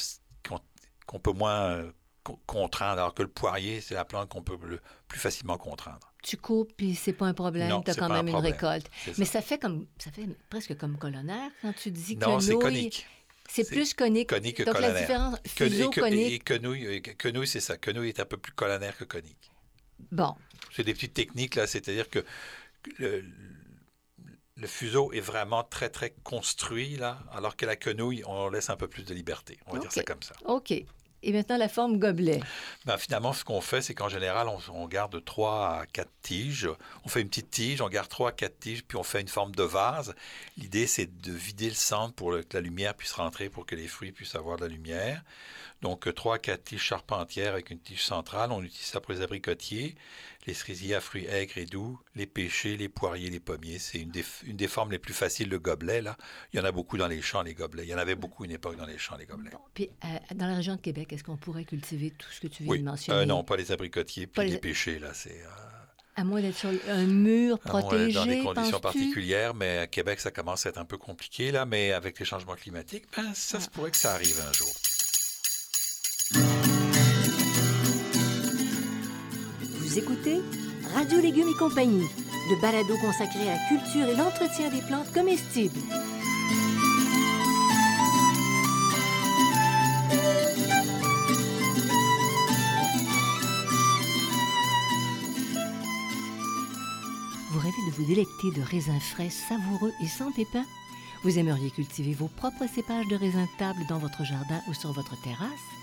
qu'on, 0.47 0.59
qu'on 1.05 1.19
peut 1.19 1.33
moins 1.33 1.69
euh, 1.69 1.91
co- 2.23 2.39
contraindre, 2.47 2.99
alors 3.01 3.13
que 3.13 3.21
le 3.21 3.27
poirier, 3.29 3.79
c'est 3.79 3.93
la 3.93 4.05
plante 4.05 4.27
qu'on 4.29 4.41
peut 4.41 4.57
le 4.63 4.79
plus 5.07 5.19
facilement 5.19 5.57
contraindre. 5.59 6.11
Tu 6.23 6.35
coupes, 6.35 6.73
puis 6.75 6.95
c'est 6.95 7.13
pas 7.13 7.27
un 7.27 7.33
problème. 7.35 7.69
Tu 7.85 7.91
as 7.91 7.93
c'est 7.93 7.99
quand 7.99 8.09
même 8.09 8.27
une 8.27 8.35
récolte. 8.37 8.89
C'est 9.05 9.17
Mais 9.19 9.25
ça. 9.25 9.33
ça 9.33 9.41
fait 9.43 9.59
comme 9.59 9.85
ça 9.99 10.11
fait 10.11 10.27
presque 10.49 10.75
comme 10.77 10.97
colonnaire 10.97 11.51
quand 11.61 11.73
tu 11.73 11.91
dis 11.91 12.17
Non, 12.17 12.39
c'est 12.39 12.53
quenouille. 12.53 12.63
conique. 12.63 13.07
C'est 13.51 13.67
plus 13.67 13.93
conique. 13.93 14.29
Conique 14.29 14.57
que 14.57 14.63
Donc 14.63 14.79
la 14.79 14.91
différence, 15.01 15.39
Que- 15.55 15.67
fuseau, 15.69 15.89
et, 15.91 15.93
que- 15.93 15.99
conique. 16.01 16.49
et 16.51 17.01
quenouille, 17.15 17.47
c'est 17.47 17.59
ça. 17.59 17.77
Quenouille 17.77 18.09
est 18.09 18.19
un 18.19 18.25
peu 18.25 18.37
plus 18.37 18.53
colonnaire 18.53 18.95
que 18.97 19.03
conique. 19.05 19.51
Bon, 20.11 20.35
C'est 20.75 20.83
des 20.83 20.93
petites 20.93 21.13
techniques, 21.13 21.55
là. 21.55 21.67
C'est-à-dire 21.67 22.09
que 22.09 22.23
le, 22.99 23.23
le 24.55 24.67
fuseau 24.67 25.11
est 25.13 25.19
vraiment 25.21 25.63
très, 25.63 25.89
très 25.89 26.13
construit, 26.23 26.95
là, 26.97 27.23
alors 27.31 27.55
que 27.57 27.65
la 27.65 27.75
quenouille, 27.75 28.23
on 28.27 28.49
laisse 28.49 28.69
un 28.69 28.77
peu 28.77 28.87
plus 28.87 29.03
de 29.03 29.13
liberté. 29.13 29.57
On 29.67 29.73
va 29.73 29.79
dire 29.79 29.91
ça 29.91 30.03
comme 30.03 30.21
ça. 30.23 30.33
OK. 30.45 30.73
Et 31.21 31.33
maintenant, 31.33 31.57
la 31.57 31.67
forme 31.67 31.97
gobelet. 31.99 32.39
Ben, 32.85 32.97
finalement, 32.97 33.33
ce 33.33 33.43
qu'on 33.43 33.61
fait, 33.61 33.81
c'est 33.81 33.93
qu'en 33.93 34.09
général, 34.09 34.47
on, 34.73 34.87
garde 34.87 35.23
3 35.23 35.81
à 35.81 35.85
4 35.91 36.09
tiges. 36.21 36.69
On 37.03 37.09
fait 37.09 37.21
une 37.21 37.27
petite 37.27 37.51
tige, 37.51 37.81
on 37.81 37.89
garde 37.89 38.07
3 38.07 38.29
à 38.29 38.31
4 38.31 38.59
tiges, 38.59 38.83
puis 38.83 38.97
on 38.97 39.03
fait 39.03 39.21
une 39.21 39.27
forme 39.27 39.53
de 39.53 39.63
vase. 39.63 40.15
L'idée, 40.57 40.87
c'est 40.87 41.21
de 41.21 41.31
vider 41.31 41.69
le 41.69 41.75
centre 41.75 42.13
pour 42.13 42.31
que 42.31 42.53
la 42.53 42.61
lumière 42.61 42.93
puisse 42.93 43.11
rentrer, 43.11 43.49
pour 43.49 43.65
que 43.65 43.75
les 43.75 43.87
fruits 43.87 44.11
puissent 44.11 44.35
avoir 44.35 44.57
de 44.57 44.63
la 44.63 44.69
lumière. 44.69 45.23
Donc, 45.81 46.13
3 46.13 46.35
à 46.35 46.39
4 46.39 46.63
tiges 46.63 46.81
charpentières 46.81 47.53
avec 47.53 47.69
une 47.69 47.79
tige 47.79 48.03
centrale. 48.03 48.51
On 48.51 48.61
utilise 48.61 48.85
ça 48.87 48.99
pour 48.99 49.13
les 49.13 49.21
abricotiers, 49.21 49.95
les 50.45 50.53
cerisiers 50.53 50.95
à 50.95 50.99
fruits 51.01 51.25
aigres 51.27 51.57
et 51.57 51.65
doux, 51.65 51.97
les 52.15 52.25
pêchers, 52.25 52.75
les 52.75 52.89
poiriers, 52.89 53.29
les 53.29 53.39
pommiers. 53.39 53.79
C'est 53.79 53.99
une 53.99 54.11
des, 54.11 54.25
une 54.45 54.57
des 54.57 54.67
formes 54.67 54.91
les 54.91 54.99
plus 54.99 55.13
faciles, 55.13 55.47
le 55.49 55.57
gobelet. 55.59 56.01
Là. 56.01 56.17
Il 56.51 56.57
y 56.57 56.61
en 56.61 56.65
a 56.65 56.71
beaucoup 56.73 56.97
dans 56.97 57.07
les 57.07 57.21
champs, 57.21 57.43
les 57.43 57.53
gobelets. 57.53 57.83
Il 57.83 57.89
y 57.89 57.95
en 57.95 57.97
avait 57.97 58.15
beaucoup 58.15 58.43
une 58.43 58.51
époque 58.51 58.75
dans 58.75 58.85
les 58.85 58.97
champs, 58.97 59.15
les 59.15 59.25
gobelets. 59.25 59.51
Bon, 59.51 59.59
puis 59.73 59.89
euh, 60.03 60.07
dans 60.35 60.47
la 60.47 60.55
région 60.55 60.75
de 60.75 60.81
Québec, 60.81 61.13
est-ce 61.13 61.23
qu'on 61.23 61.37
pourrait 61.37 61.63
cultiver 61.65 62.11
tout 62.11 62.27
ce 62.29 62.41
que 62.41 62.47
tu 62.47 62.63
viens 62.63 62.71
Oui, 62.73 62.79
de 62.79 62.83
mentionner? 62.85 63.19
Euh, 63.19 63.25
non, 63.25 63.43
pas 63.45 63.55
les 63.55 63.71
abricotiers, 63.71 64.27
puis 64.27 64.35
Pas 64.35 64.43
les 64.43 64.51
les- 64.51 64.57
pêchers, 64.57 64.99
là, 64.99 65.13
c'est... 65.13 65.41
euh, 65.43 65.49
À 66.17 66.25
moins 66.25 66.41
d'être 66.41 66.57
sur 66.57 66.71
un 66.89 67.05
mur 67.05 67.57
protégé, 67.57 68.11
dans 68.15 68.25
des 68.25 68.41
conditions 68.43 68.81
particulières, 68.81 69.53
mais 69.53 69.77
à 69.77 69.87
Québec, 69.87 70.19
ça 70.19 70.31
commence 70.31 70.65
à 70.65 70.69
être 70.71 70.77
un 70.77 70.83
peu 70.83 70.97
compliqué, 70.97 71.51
là, 71.53 71.65
mais 71.65 71.93
avec 71.93 72.19
les 72.19 72.25
changements 72.25 72.55
climatiques, 72.55 73.05
ben, 73.15 73.31
ça 73.33 73.59
Ah. 73.59 73.61
se 73.61 73.69
pourrait 73.69 73.91
que 73.91 73.97
ça 73.97 74.11
arrive 74.15 74.41
un 74.45 74.51
jour. 74.51 74.67
Écoutez 79.99 80.41
Radio 80.95 81.19
Légumes 81.19 81.49
et 81.49 81.57
compagnie, 81.57 82.07
le 82.49 82.61
balado 82.61 82.95
consacré 83.01 83.41
à 83.49 83.55
la 83.55 83.67
culture 83.67 84.07
et 84.07 84.15
l'entretien 84.15 84.69
des 84.69 84.81
plantes 84.87 85.11
comestibles. 85.13 85.77
Vous 97.51 97.59
rêvez 97.59 97.71
de 97.87 97.95
vous 97.97 98.05
délecter 98.05 98.51
de 98.55 98.61
raisins 98.61 99.01
frais, 99.01 99.29
savoureux 99.29 99.91
et 100.01 100.07
sans 100.07 100.31
pépins? 100.31 100.65
Vous 101.23 101.37
aimeriez 101.37 101.71
cultiver 101.71 102.13
vos 102.13 102.29
propres 102.29 102.67
cépages 102.73 103.07
de 103.09 103.17
raisins 103.17 103.49
table 103.57 103.85
dans 103.89 103.99
votre 103.99 104.23
jardin 104.23 104.61
ou 104.69 104.73
sur 104.73 104.93
votre 104.93 105.21
terrasse? 105.21 105.78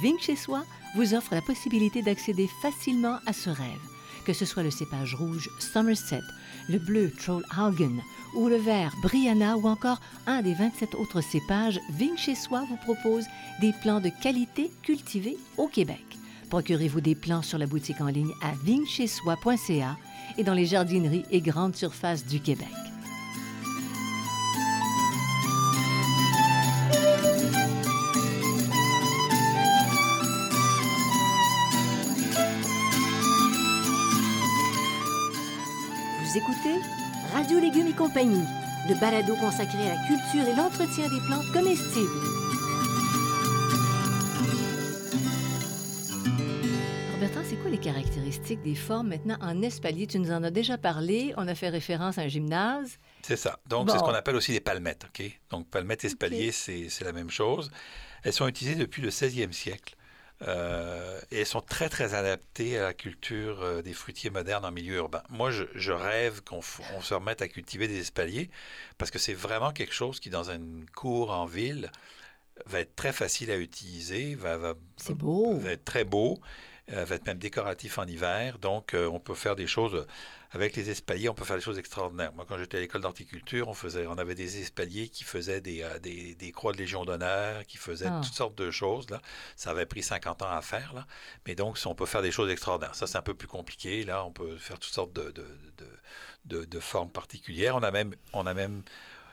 Vigne 0.00 0.18
chez 0.18 0.36
soi 0.36 0.64
vous 0.94 1.14
offre 1.14 1.34
la 1.34 1.42
possibilité 1.42 2.02
d'accéder 2.02 2.48
facilement 2.62 3.18
à 3.26 3.32
ce 3.32 3.50
rêve, 3.50 3.80
que 4.24 4.32
ce 4.32 4.44
soit 4.44 4.62
le 4.62 4.70
cépage 4.70 5.14
rouge 5.14 5.48
Somerset, 5.58 6.22
le 6.68 6.78
bleu 6.78 7.10
Trollhaugen 7.10 8.00
ou 8.34 8.48
le 8.48 8.56
vert 8.56 8.94
Brianna 9.02 9.56
ou 9.56 9.66
encore 9.66 10.00
un 10.26 10.42
des 10.42 10.54
27 10.54 10.94
autres 10.94 11.20
cépages, 11.20 11.80
Vigne 11.90 12.16
chez 12.16 12.34
soi 12.34 12.64
vous 12.68 12.76
propose 12.76 13.26
des 13.60 13.72
plants 13.82 14.00
de 14.00 14.10
qualité 14.22 14.70
cultivés 14.82 15.38
au 15.56 15.66
Québec. 15.68 16.04
Procurez-vous 16.48 17.00
des 17.00 17.14
plants 17.14 17.42
sur 17.42 17.58
la 17.58 17.66
boutique 17.66 18.00
en 18.00 18.06
ligne 18.06 18.32
à 18.42 18.52
vignechezsoi.ca 18.64 19.96
et 20.38 20.44
dans 20.44 20.54
les 20.54 20.66
jardineries 20.66 21.24
et 21.30 21.40
grandes 21.40 21.76
surfaces 21.76 22.26
du 22.26 22.40
Québec. 22.40 22.68
Radio 37.40 37.58
Légumes 37.58 37.86
et 37.86 37.94
compagnie, 37.94 38.44
le 38.86 39.00
balado 39.00 39.34
consacré 39.36 39.78
à 39.88 39.94
la 39.94 40.06
culture 40.06 40.46
et 40.46 40.54
l'entretien 40.54 41.08
des 41.08 41.20
plantes 41.26 41.50
comestibles. 41.54 42.20
Bertrand, 47.18 47.40
c'est 47.48 47.56
quoi 47.56 47.70
les 47.70 47.78
caractéristiques 47.78 48.60
des 48.60 48.74
formes 48.74 49.08
maintenant 49.08 49.38
en 49.40 49.62
espalier. 49.62 50.06
Tu 50.06 50.18
nous 50.18 50.32
en 50.32 50.44
as 50.44 50.50
déjà 50.50 50.76
parlé. 50.76 51.32
On 51.38 51.48
a 51.48 51.54
fait 51.54 51.70
référence 51.70 52.18
à 52.18 52.22
un 52.22 52.28
gymnase. 52.28 52.98
C'est 53.22 53.36
ça. 53.36 53.58
Donc, 53.66 53.90
c'est 53.90 53.96
ce 53.96 54.02
qu'on 54.02 54.10
appelle 54.10 54.36
aussi 54.36 54.52
les 54.52 54.60
palmettes. 54.60 55.06
OK? 55.06 55.40
Donc, 55.48 55.66
palmettes 55.70 56.04
espalier, 56.04 56.52
c'est 56.52 56.90
la 57.02 57.12
même 57.12 57.30
chose. 57.30 57.70
Elles 58.22 58.34
sont 58.34 58.48
utilisées 58.48 58.78
depuis 58.78 59.00
le 59.00 59.08
16e 59.08 59.52
siècle. 59.52 59.96
Euh, 60.48 61.20
et 61.30 61.40
elles 61.40 61.46
sont 61.46 61.60
très, 61.60 61.88
très 61.88 62.14
adaptées 62.14 62.78
à 62.78 62.82
la 62.82 62.94
culture 62.94 63.62
euh, 63.62 63.82
des 63.82 63.92
fruitiers 63.92 64.30
modernes 64.30 64.64
en 64.64 64.70
milieu 64.70 64.96
urbain. 64.96 65.22
Moi, 65.28 65.50
je, 65.50 65.92
rêve 65.92 66.42
qu'on 66.42 66.62
se 66.62 67.14
remette 67.14 67.42
à 67.42 67.48
cultiver 67.48 67.88
des 67.88 68.00
espaliers 68.00 68.50
parce 68.96 69.10
que 69.10 69.18
c'est 69.18 69.34
vraiment 69.34 69.72
quelque 69.72 69.92
chose 69.92 70.18
qui, 70.18 70.30
dans 70.30 70.50
une 70.50 70.86
cour 70.94 71.30
en 71.30 71.44
ville, 71.44 71.90
va 72.66 72.80
être 72.80 72.96
très 72.96 73.12
facile 73.12 73.50
à 73.50 73.56
utiliser, 73.56 74.34
va, 74.34 74.56
va, 74.56 74.74
beau. 75.10 75.58
va 75.58 75.72
être 75.72 75.84
très 75.84 76.04
beau, 76.04 76.40
euh, 76.92 77.04
va 77.04 77.14
être 77.14 77.26
même 77.26 77.38
décoratif 77.38 77.98
en 77.98 78.06
hiver. 78.06 78.58
Donc, 78.58 78.94
on 78.94 79.20
peut 79.20 79.34
faire 79.34 79.56
des 79.56 79.66
choses 79.66 80.06
avec 80.52 80.74
les 80.74 80.90
espaliers, 80.90 81.28
on 81.28 81.34
peut 81.34 81.44
faire 81.44 81.56
des 81.56 81.62
choses 81.62 81.78
extraordinaires. 81.78 82.32
Moi, 82.34 82.44
quand 82.48 82.58
j'étais 82.58 82.78
à 82.78 82.80
l'école 82.80 83.02
d'horticulture, 83.02 83.68
on, 83.68 83.74
faisait, 83.74 84.06
on 84.06 84.18
avait 84.18 84.34
des 84.34 84.60
espaliers 84.60 85.08
qui 85.08 85.22
faisaient 85.22 85.60
des, 85.60 85.82
euh, 85.82 85.98
des, 86.00 86.34
des 86.34 86.50
croix 86.50 86.72
de 86.72 86.78
Légion 86.78 87.04
d'honneur, 87.04 87.64
qui 87.66 87.76
faisaient 87.76 88.08
ah. 88.08 88.20
toutes 88.22 88.34
sortes 88.34 88.56
de 88.56 88.70
choses. 88.70 89.08
Là. 89.10 89.20
Ça 89.54 89.70
avait 89.70 89.86
pris 89.86 90.02
50 90.02 90.42
ans 90.42 90.50
à 90.50 90.60
faire. 90.60 90.92
Là. 90.92 91.06
Mais 91.46 91.54
donc, 91.54 91.78
on 91.86 91.94
peut 91.94 92.06
faire 92.06 92.22
des 92.22 92.32
choses 92.32 92.50
extraordinaires. 92.50 92.96
Ça, 92.96 93.06
c'est 93.06 93.18
un 93.18 93.22
peu 93.22 93.34
plus 93.34 93.46
compliqué. 93.46 94.04
Là, 94.04 94.24
on 94.24 94.32
peut 94.32 94.56
faire 94.56 94.80
toutes 94.80 94.92
sortes 94.92 95.12
de, 95.12 95.30
de, 95.30 95.46
de, 96.46 96.64
de 96.64 96.80
formes 96.80 97.10
particulières. 97.10 97.76
On 97.76 97.82
a 97.84 97.92
même, 97.92 98.14
on 98.32 98.44
a 98.46 98.54
même 98.54 98.82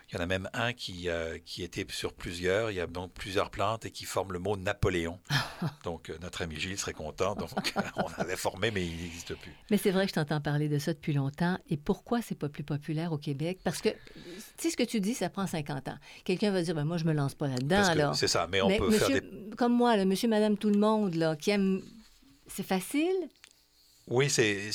il 0.09 0.15
y 0.15 0.17
en 0.17 0.21
a 0.23 0.25
même 0.25 0.49
un 0.53 0.71
qui, 0.71 1.09
euh, 1.09 1.37
qui 1.43 1.63
était 1.63 1.85
sur 1.89 2.13
plusieurs. 2.13 2.71
Il 2.71 2.75
y 2.75 2.79
a 2.79 2.87
donc 2.87 3.11
plusieurs 3.11 3.49
plantes 3.49 3.85
et 3.85 3.91
qui 3.91 4.05
forment 4.05 4.31
le 4.31 4.39
mot 4.39 4.55
Napoléon. 4.55 5.19
donc, 5.83 6.09
euh, 6.09 6.17
notre 6.21 6.43
ami 6.43 6.57
Gilles 6.57 6.77
serait 6.77 6.93
content. 6.93 7.35
Donc, 7.35 7.49
on 7.97 8.21
avait 8.21 8.37
formé, 8.37 8.71
mais 8.71 8.85
il 8.85 8.95
n'existe 8.95 9.35
plus. 9.35 9.51
Mais 9.69 9.77
c'est 9.77 9.91
vrai 9.91 10.05
que 10.05 10.09
je 10.09 10.15
t'entends 10.15 10.39
parler 10.39 10.69
de 10.69 10.79
ça 10.79 10.93
depuis 10.93 11.11
longtemps. 11.11 11.57
Et 11.69 11.75
pourquoi 11.75 12.21
c'est 12.21 12.35
pas 12.35 12.47
plus 12.47 12.63
populaire 12.63 13.11
au 13.11 13.17
Québec? 13.17 13.59
Parce 13.65 13.81
que, 13.81 13.89
tu 13.89 13.97
sais, 14.57 14.69
ce 14.69 14.77
que 14.77 14.83
tu 14.83 15.01
dis, 15.01 15.13
ça 15.13 15.29
prend 15.29 15.45
50 15.45 15.89
ans. 15.89 15.97
Quelqu'un 16.23 16.51
va 16.51 16.61
dire, 16.61 16.73
ben, 16.73 16.85
moi, 16.85 16.95
je 16.95 17.03
me 17.03 17.13
lance 17.13 17.35
pas 17.35 17.47
là-dedans. 17.47 18.13
C'est 18.13 18.29
ça, 18.29 18.47
mais 18.49 18.61
on 18.61 18.69
peut 18.69 18.91
faire 18.91 19.09
des... 19.09 19.21
Comme 19.57 19.73
moi, 19.73 19.97
monsieur, 20.05 20.29
madame, 20.29 20.57
tout 20.57 20.69
le 20.69 20.79
monde, 20.79 21.15
là, 21.15 21.35
qui 21.35 21.51
aime... 21.51 21.81
C'est 22.49 22.65
facile, 22.65 23.27
oui, 24.07 24.29
c'est 24.29 24.71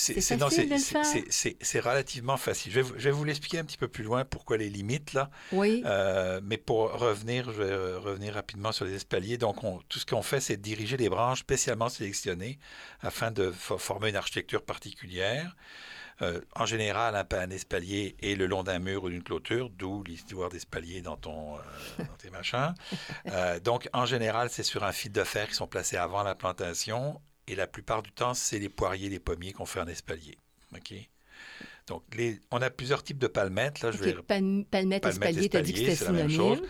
relativement 1.81 2.37
facile. 2.37 2.73
Je 2.73 2.81
vais, 2.81 3.11
vous 3.11 3.25
l'expliquer 3.25 3.59
un 3.61 3.65
petit 3.65 3.79
peu 3.79 3.89
plus 3.89 4.05
loin 4.05 4.27
pourquoi 4.27 4.59
les 4.59 4.69
limites 4.69 5.15
là. 5.15 5.31
Oui. 5.53 5.83
Euh, 5.87 6.41
mais 6.45 6.59
pour 6.59 6.93
revenir, 6.93 7.51
je 7.51 7.63
vais 7.63 7.97
revenir 7.97 8.35
rapidement 8.35 8.73
sur 8.73 8.85
les 8.85 8.95
espaliers. 8.95 9.39
Donc, 9.39 9.57
tout 9.89 9.99
ce 9.99 10.05
qu'on 10.05 10.23
fait, 10.23 10.41
c'est 10.41 10.59
diriger 10.59 10.99
les 10.99 11.09
branches 11.09 11.41
spécialement 11.41 11.89
sélectionnées 11.89 12.59
afin 13.01 13.31
de 13.31 13.51
former 13.51 14.11
une 14.11 14.17
architecture 14.17 14.63
particulière. 14.63 15.57
Euh, 16.21 16.43
en 16.55 16.67
général, 16.67 17.17
un, 17.17 17.27
un 17.39 17.51
espalier 17.51 18.17
est 18.23 18.35
le 18.35 18.47
long 18.47 18.63
d'un 18.63 18.81
mur 18.81 19.05
ou 19.05 19.09
d'une 19.09 19.23
clôture, 19.23 19.71
d'où 19.71 20.05
l'histoire 20.05 20.51
d'espalier 20.51 21.01
dans, 21.01 21.17
ton, 21.17 21.57
euh, 21.57 22.05
tes 22.19 22.29
machins. 22.29 22.75
donc, 23.65 23.89
en 23.95 24.05
général, 24.05 24.51
c'est 24.51 24.63
sur 24.63 24.85
un 24.85 24.93
fil 24.93 25.11
de 25.11 25.25
fer 25.25 25.49
qui 25.49 25.55
sont 25.55 25.67
placés 25.67 25.97
avant 25.97 26.23
la 26.23 26.35
plantation 26.35 27.19
et 27.49 27.55
la 27.55 27.67
plupart 27.67 28.03
du 28.03 28.13
temps, 28.13 28.35
c'est 28.35 28.59
les 28.59 28.69
poiriers, 28.69 29.09
les 29.09 29.19
pommiers 29.19 29.53
qu'on 29.53 29.67
fait 29.67 29.81
en 29.81 29.87
espalier. 29.87 30.39
OK? 30.75 30.95
Donc, 31.89 32.03
les, 32.15 32.41
on 32.51 32.63
a 32.63 32.71
plusieurs 32.71 33.03
types 33.03 33.19
de 33.19 33.27
palmettes. 33.27 33.81
Là, 33.81 33.91
je 33.91 33.99
vais... 33.99 34.15
palmette, 34.23 35.05
espalier, 35.05 35.49
tu 35.49 35.57
as 35.57 35.63
dit 35.63 35.73
que 35.73 35.79
c'était 35.79 35.97
synonyme. 35.97 36.61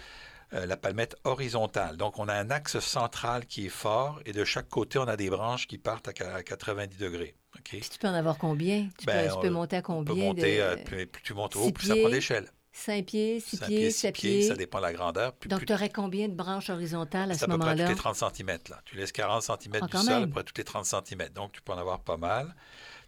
Euh, 0.55 0.67
la 0.67 0.77
palmette 0.77 1.17
horizontale. 1.25 1.97
Donc, 1.97 2.19
on 2.19 2.29
a 2.29 2.35
un 2.35 2.51
axe 2.51 2.79
central 2.79 3.47
qui 3.47 3.67
est 3.67 3.71
fort 3.71 4.21
et 4.27 4.33
de 4.33 4.45
chaque 4.45 4.69
côté, 4.69 4.99
on 4.99 5.09
a 5.09 5.17
des 5.17 5.31
branches 5.31 5.67
qui 5.67 5.79
partent 5.79 6.09
à 6.09 6.43
90 6.43 6.99
degrés. 6.99 7.35
Puis 7.65 7.81
tu 7.81 7.99
peux 7.99 8.09
en 8.09 8.15
avoir 8.15 8.37
combien? 8.37 8.89
Tu, 8.99 9.07
peux, 9.07 9.13
ben, 9.13 9.51
monter 9.51 9.77
à 9.77 9.83
combien? 9.83 10.15
Monter, 10.15 10.61
euh, 10.61 10.77
plus, 10.77 11.09
tu 11.23 11.33
montes 11.33 11.57
haut, 11.57 11.71
plus 11.71 11.87
ça 11.87 11.97
prend 11.97 12.11
d'échelle. 12.11 12.49
5 12.73 13.05
pieds, 13.05 13.41
6 13.41 13.61
pieds, 13.61 13.91
7 13.91 14.15
pieds. 14.15 14.49
Ça 14.49 14.55
dépend 14.55 14.79
de 14.79 14.85
la 14.85 14.93
grandeur. 14.93 15.35
Donc, 15.47 15.67
tu 15.67 15.73
aurais 15.73 15.91
combien 15.91 16.29
de 16.29 16.35
branches 16.35 16.71
horizontales 16.71 17.31
à 17.31 17.35
ce 17.35 17.47
moment-là? 17.47 17.71
à 17.71 17.75
peu 17.75 17.77
près 17.77 17.95
toutes 17.95 17.97
les 17.97 18.15
30 18.15 18.35
cm. 18.37 18.59
Là. 18.71 18.81
Tu 18.87 18.97
laisses 18.97 19.13
40 19.13 19.43
cm 19.43 19.77
ah, 19.83 19.87
du 19.87 19.97
sol, 19.99 20.23
après 20.25 20.45
toutes 20.45 20.59
les 20.59 20.65
30 20.65 20.87
cm. 20.87 21.29
Donc, 21.35 21.53
tu 21.53 21.63
peux 21.63 21.73
en 21.73 21.79
avoir 21.79 22.01
pas 22.01 22.17
mal. 22.17 22.55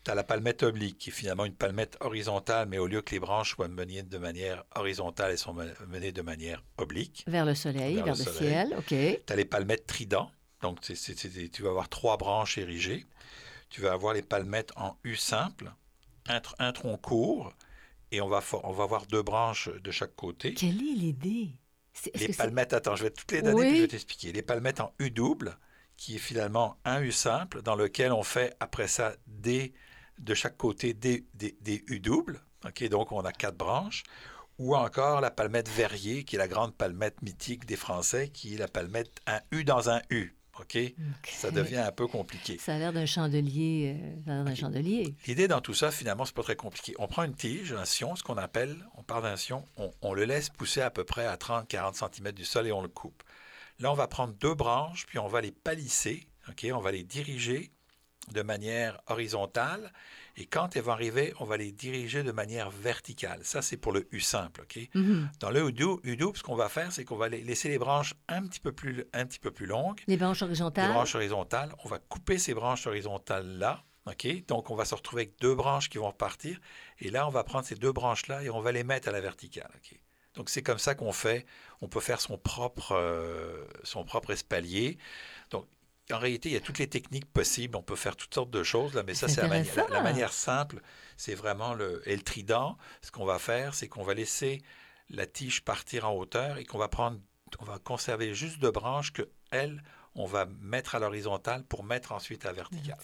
Tu 0.05 0.11
as 0.11 0.15
la 0.15 0.23
palmette 0.23 0.63
oblique, 0.63 0.99
qui 0.99 1.09
est 1.09 1.13
finalement 1.13 1.47
une 1.47 1.55
palmette 1.55 1.97
horizontale, 2.01 2.69
mais 2.69 2.77
au 2.77 2.87
lieu 2.87 3.01
que 3.01 3.13
les 3.13 3.21
branches 3.21 3.55
soient 3.55 3.69
menées 3.69 4.03
de 4.03 4.19
manière 4.19 4.65
horizontale, 4.75 5.31
elles 5.31 5.39
sont 5.39 5.57
menées 5.89 6.13
de 6.13 6.23
manière 6.23 6.63
oblique. 6.77 7.25
Vers 7.27 7.47
le 7.47 7.55
soleil, 7.55 7.95
vers, 7.97 8.07
le, 8.07 8.15
ciel, 8.15 8.75
OK. 8.77 8.89
Tu 8.89 9.33
as 9.33 9.37
les 9.37 9.47
palmettes 9.47 9.87
trident. 9.87 10.31
Donc, 10.61 10.81
tu 10.83 11.63
vas 11.63 11.71
avoir 11.71 11.89
trois 11.89 12.19
branches 12.19 12.59
érigées. 12.59 13.07
Tu 13.71 13.81
vas 13.81 13.93
avoir 13.93 14.13
les 14.13 14.23
palmettes 14.23 14.73
en 14.77 14.97
U 15.05 15.17
simple, 15.17 15.73
un, 16.29 16.41
un 16.59 16.73
tronc 16.73 16.99
court, 16.99 17.55
et 18.15 18.21
on 18.21 18.29
va, 18.29 18.43
on 18.63 18.73
va 18.73 18.85
avoir 18.85 19.07
deux 19.07 19.23
branches 19.23 19.69
de 19.69 19.91
chaque 19.91 20.15
côté. 20.15 20.55
Quelle 20.55 20.77
est 20.77 20.95
l'idée? 20.95 21.59
les 22.15 22.29
palmettes, 22.29 22.73
attends, 22.73 22.97
je 22.97 23.05
vais 23.05 23.11
toutes 23.11 23.31
les 23.33 23.43
donner 23.43 23.63
puis 23.63 23.77
je 23.77 23.83
vais 23.83 23.89
t'expliquer. 23.89 24.33
Les 24.33 24.43
palmettes 24.43 24.81
en 24.81 24.93
U 24.99 25.11
double, 25.11 25.57
qui 25.97 26.17
est 26.17 26.19
finalement 26.19 26.77
un 26.85 27.01
U 27.03 27.13
simple, 27.13 27.63
dans 27.63 27.77
lequel 27.77 28.13
on 28.13 28.23
fait 28.23 28.57
après 28.61 28.89
ça 28.89 29.15
des, 29.27 29.75
de 30.19 30.35
chaque 30.35 30.57
côté 30.57 30.93
des, 30.95 31.25
des, 31.35 31.85
U 31.89 32.01
doubles. 32.01 32.41
Donc 32.91 33.13
on 33.13 33.21
a 33.21 33.33
quatre 33.33 33.57
branches. 33.57 34.03
Ou 34.59 34.77
encore 34.77 35.21
la 35.21 35.31
palmette 35.31 35.69
verrier, 35.69 36.25
qui 36.25 36.37
est 36.37 36.39
la 36.39 36.49
grande 36.49 36.75
palmette 36.77 37.21
mythique 37.23 37.67
des 37.67 37.77
Français, 37.77 38.29
qui 38.29 38.55
est 38.55 38.59
la 38.59 38.69
palmette 38.69 39.21
un 39.27 39.41
U 39.51 39.65
dans 39.65 39.91
un 39.91 40.01
U. 40.11 40.37
OK? 40.61 40.79
Ça 41.29 41.51
devient 41.51 41.79
un 41.79 41.93
peu 41.93 42.07
compliqué. 42.07 42.59
Ça 42.59 42.75
a 42.75 42.79
l'air 42.79 42.93
d'un 42.93 43.07
chandelier. 43.07 43.97
Euh, 44.29 44.55
chandelier. 44.55 45.15
L'idée 45.27 45.49
dans 45.49 45.61
tout 45.61 45.75
ça, 45.75 45.91
finalement, 45.91 46.25
c'est 46.25 46.35
pas 46.35 46.43
très 46.43 46.57
compliqué. 46.57 46.95
On 46.99 47.09
prend 47.09 47.25
une 47.25 47.35
tige, 47.35 47.73
un 47.73 47.85
sion, 47.85 48.17
ce 48.17 48.23
qu'on 48.23 48.37
appelle, 48.37 48.77
on 48.97 49.03
part 49.03 49.23
d'un 49.23 49.37
sion, 49.37 49.65
on, 50.03 50.15
le 50.15 50.25
laisse 50.25 50.49
pousser 50.49 50.81
à 50.81 50.91
peu 50.91 51.05
près 51.05 51.27
à 51.27 51.37
30-40 51.37 51.95
cm 51.95 52.33
du 52.33 52.45
sol 52.45 52.67
et 52.67 52.73
on 52.73 52.83
le 52.83 52.89
coupe. 52.89 53.23
Là, 53.81 53.91
on 53.91 53.95
va 53.95 54.07
prendre 54.07 54.35
deux 54.35 54.55
branches, 54.55 55.07
puis 55.07 55.19
on 55.19 55.27
va 55.27 55.41
les 55.41 55.51
palisser, 55.51 56.29
OK? 56.49 56.67
On 56.73 56.81
va 56.81 56.93
les 56.93 57.03
diriger 57.03 57.73
de 58.33 58.43
manière 58.43 59.01
horizontale 59.07 59.93
et 60.37 60.47
quand 60.47 60.75
elles 60.75 60.83
vont 60.83 60.93
arriver, 60.93 61.33
on 61.39 61.45
va 61.45 61.57
les 61.57 61.71
diriger 61.71 62.23
de 62.25 62.33
manière 62.33 62.71
verticale. 62.71 63.41
Ça, 63.45 63.63
c'est 63.63 63.77
pour 63.77 63.93
le 63.93 64.09
U 64.13 64.21
simple. 64.21 64.63
OK? 64.63 64.79
Mm-hmm. 64.95 65.27
Dans 65.39 65.51
le 65.51 65.69
U 65.69 66.17
double, 66.17 66.37
ce 66.37 66.43
qu'on 66.43 66.57
va 66.57 66.69
faire, 66.69 66.91
c'est 66.91 67.05
qu'on 67.05 67.17
va 67.17 67.29
laisser 67.29 67.69
les 67.69 67.79
branches 67.79 68.15
un 68.29 68.45
petit, 68.47 68.61
peu 68.61 68.73
plus, 68.73 69.05
un 69.13 69.27
petit 69.27 69.39
peu 69.39 69.53
plus 69.53 69.67
longues. 69.67 70.01
Les 70.09 70.17
branches 70.17 70.43
horizontales. 70.43 70.89
Les 70.89 70.95
branches 70.95 71.15
horizontales. 71.15 71.73
On 71.85 71.89
va 71.89 71.99
couper 71.99 72.39
ces 72.39 72.55
branches 72.55 72.87
horizontales-là. 72.87 73.85
OK? 74.07 74.47
Donc, 74.49 74.71
on 74.71 74.75
va 74.75 74.85
se 74.85 74.95
retrouver 74.95 75.23
avec 75.23 75.41
deux 75.41 75.55
branches 75.55 75.89
qui 75.89 75.99
vont 75.99 76.09
repartir. 76.09 76.59
Et 76.99 77.11
là, 77.11 77.29
on 77.29 77.31
va 77.31 77.45
prendre 77.45 77.65
ces 77.65 77.77
deux 77.77 77.93
branches-là 77.93 78.43
et 78.43 78.51
on 78.51 78.61
va 78.61 78.73
les 78.73 78.85
mettre 78.85 79.09
à 79.09 79.13
la 79.13 79.21
verticale. 79.21 79.71
OK? 79.77 79.99
Donc, 80.35 80.51
c'est 80.51 80.63
comme 80.63 80.79
ça 80.79 80.97
qu'on 80.97 81.13
fait. 81.13 81.47
On 81.81 81.87
peut 81.87 82.01
faire 82.01 82.21
son 82.21 82.39
propre, 82.39 82.93
euh, 82.93 83.65
son 83.85 84.05
propre 84.05 84.33
espalier. 84.33 84.99
En 86.13 86.19
réalité, 86.19 86.51
il 86.51 86.53
y 86.53 86.57
a 86.57 86.61
toutes 86.61 86.79
les 86.79 86.87
techniques 86.87 87.25
possibles. 87.25 87.77
On 87.77 87.83
peut 87.83 87.97
faire 87.97 88.17
toutes 88.17 88.35
sortes 88.35 88.51
de 88.51 88.63
choses, 88.63 88.95
là, 88.95 89.03
mais 89.07 89.15
ça, 89.15 89.27
c'est 89.27 89.41
la, 89.41 90.03
manière 90.03 90.33
simple. 90.33 90.81
C'est 91.17 91.35
vraiment 91.35 91.73
le. 91.73 92.03
Et 92.07 92.15
le 92.15 92.23
trident, 92.23 92.77
ce 93.01 93.11
qu'on 93.11 93.25
va 93.25 93.39
faire, 93.39 93.75
c'est 93.75 93.89
qu'on 93.89 94.03
va 94.03 94.13
laisser 94.13 94.63
la 95.09 95.27
tige 95.27 95.63
partir 95.63 96.09
en 96.09 96.15
hauteur 96.15 96.59
et 96.59 96.65
qu'on 96.65 96.79
va 96.79 96.89
prendre. 96.89 97.19
On 97.61 97.65
va 97.65 97.79
conserver 97.79 98.35
juste 98.35 98.59
deux 98.59 98.73
branches 98.73 99.13
que, 99.13 99.23
elles, 99.51 99.83
on 100.15 100.27
va 100.27 100.47
mettre 100.61 100.95
à 100.95 100.99
l'horizontale 100.99 101.65
pour 101.65 101.85
mettre 101.85 102.13
ensuite 102.13 102.45
à 102.45 102.49
la 102.49 102.55
verticale. 102.55 102.99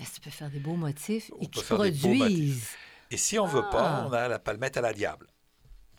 Est-ce 0.00 0.10
que 0.10 0.14
tu 0.16 0.20
peux 0.20 0.30
faire 0.30 0.50
des 0.50 0.60
beaux 0.60 0.76
motifs 0.76 1.30
et 1.40 1.46
qui 1.46 1.62
produisent? 1.62 2.68
Et 3.10 3.16
si 3.16 3.38
on 3.38 3.46
ne 3.46 3.52
veut 3.52 3.68
pas, 3.70 4.02
ah. 4.02 4.06
on 4.08 4.12
a 4.12 4.28
la 4.28 4.38
palmette 4.38 4.76
à 4.76 4.80
la 4.80 4.92
diable. 4.92 5.26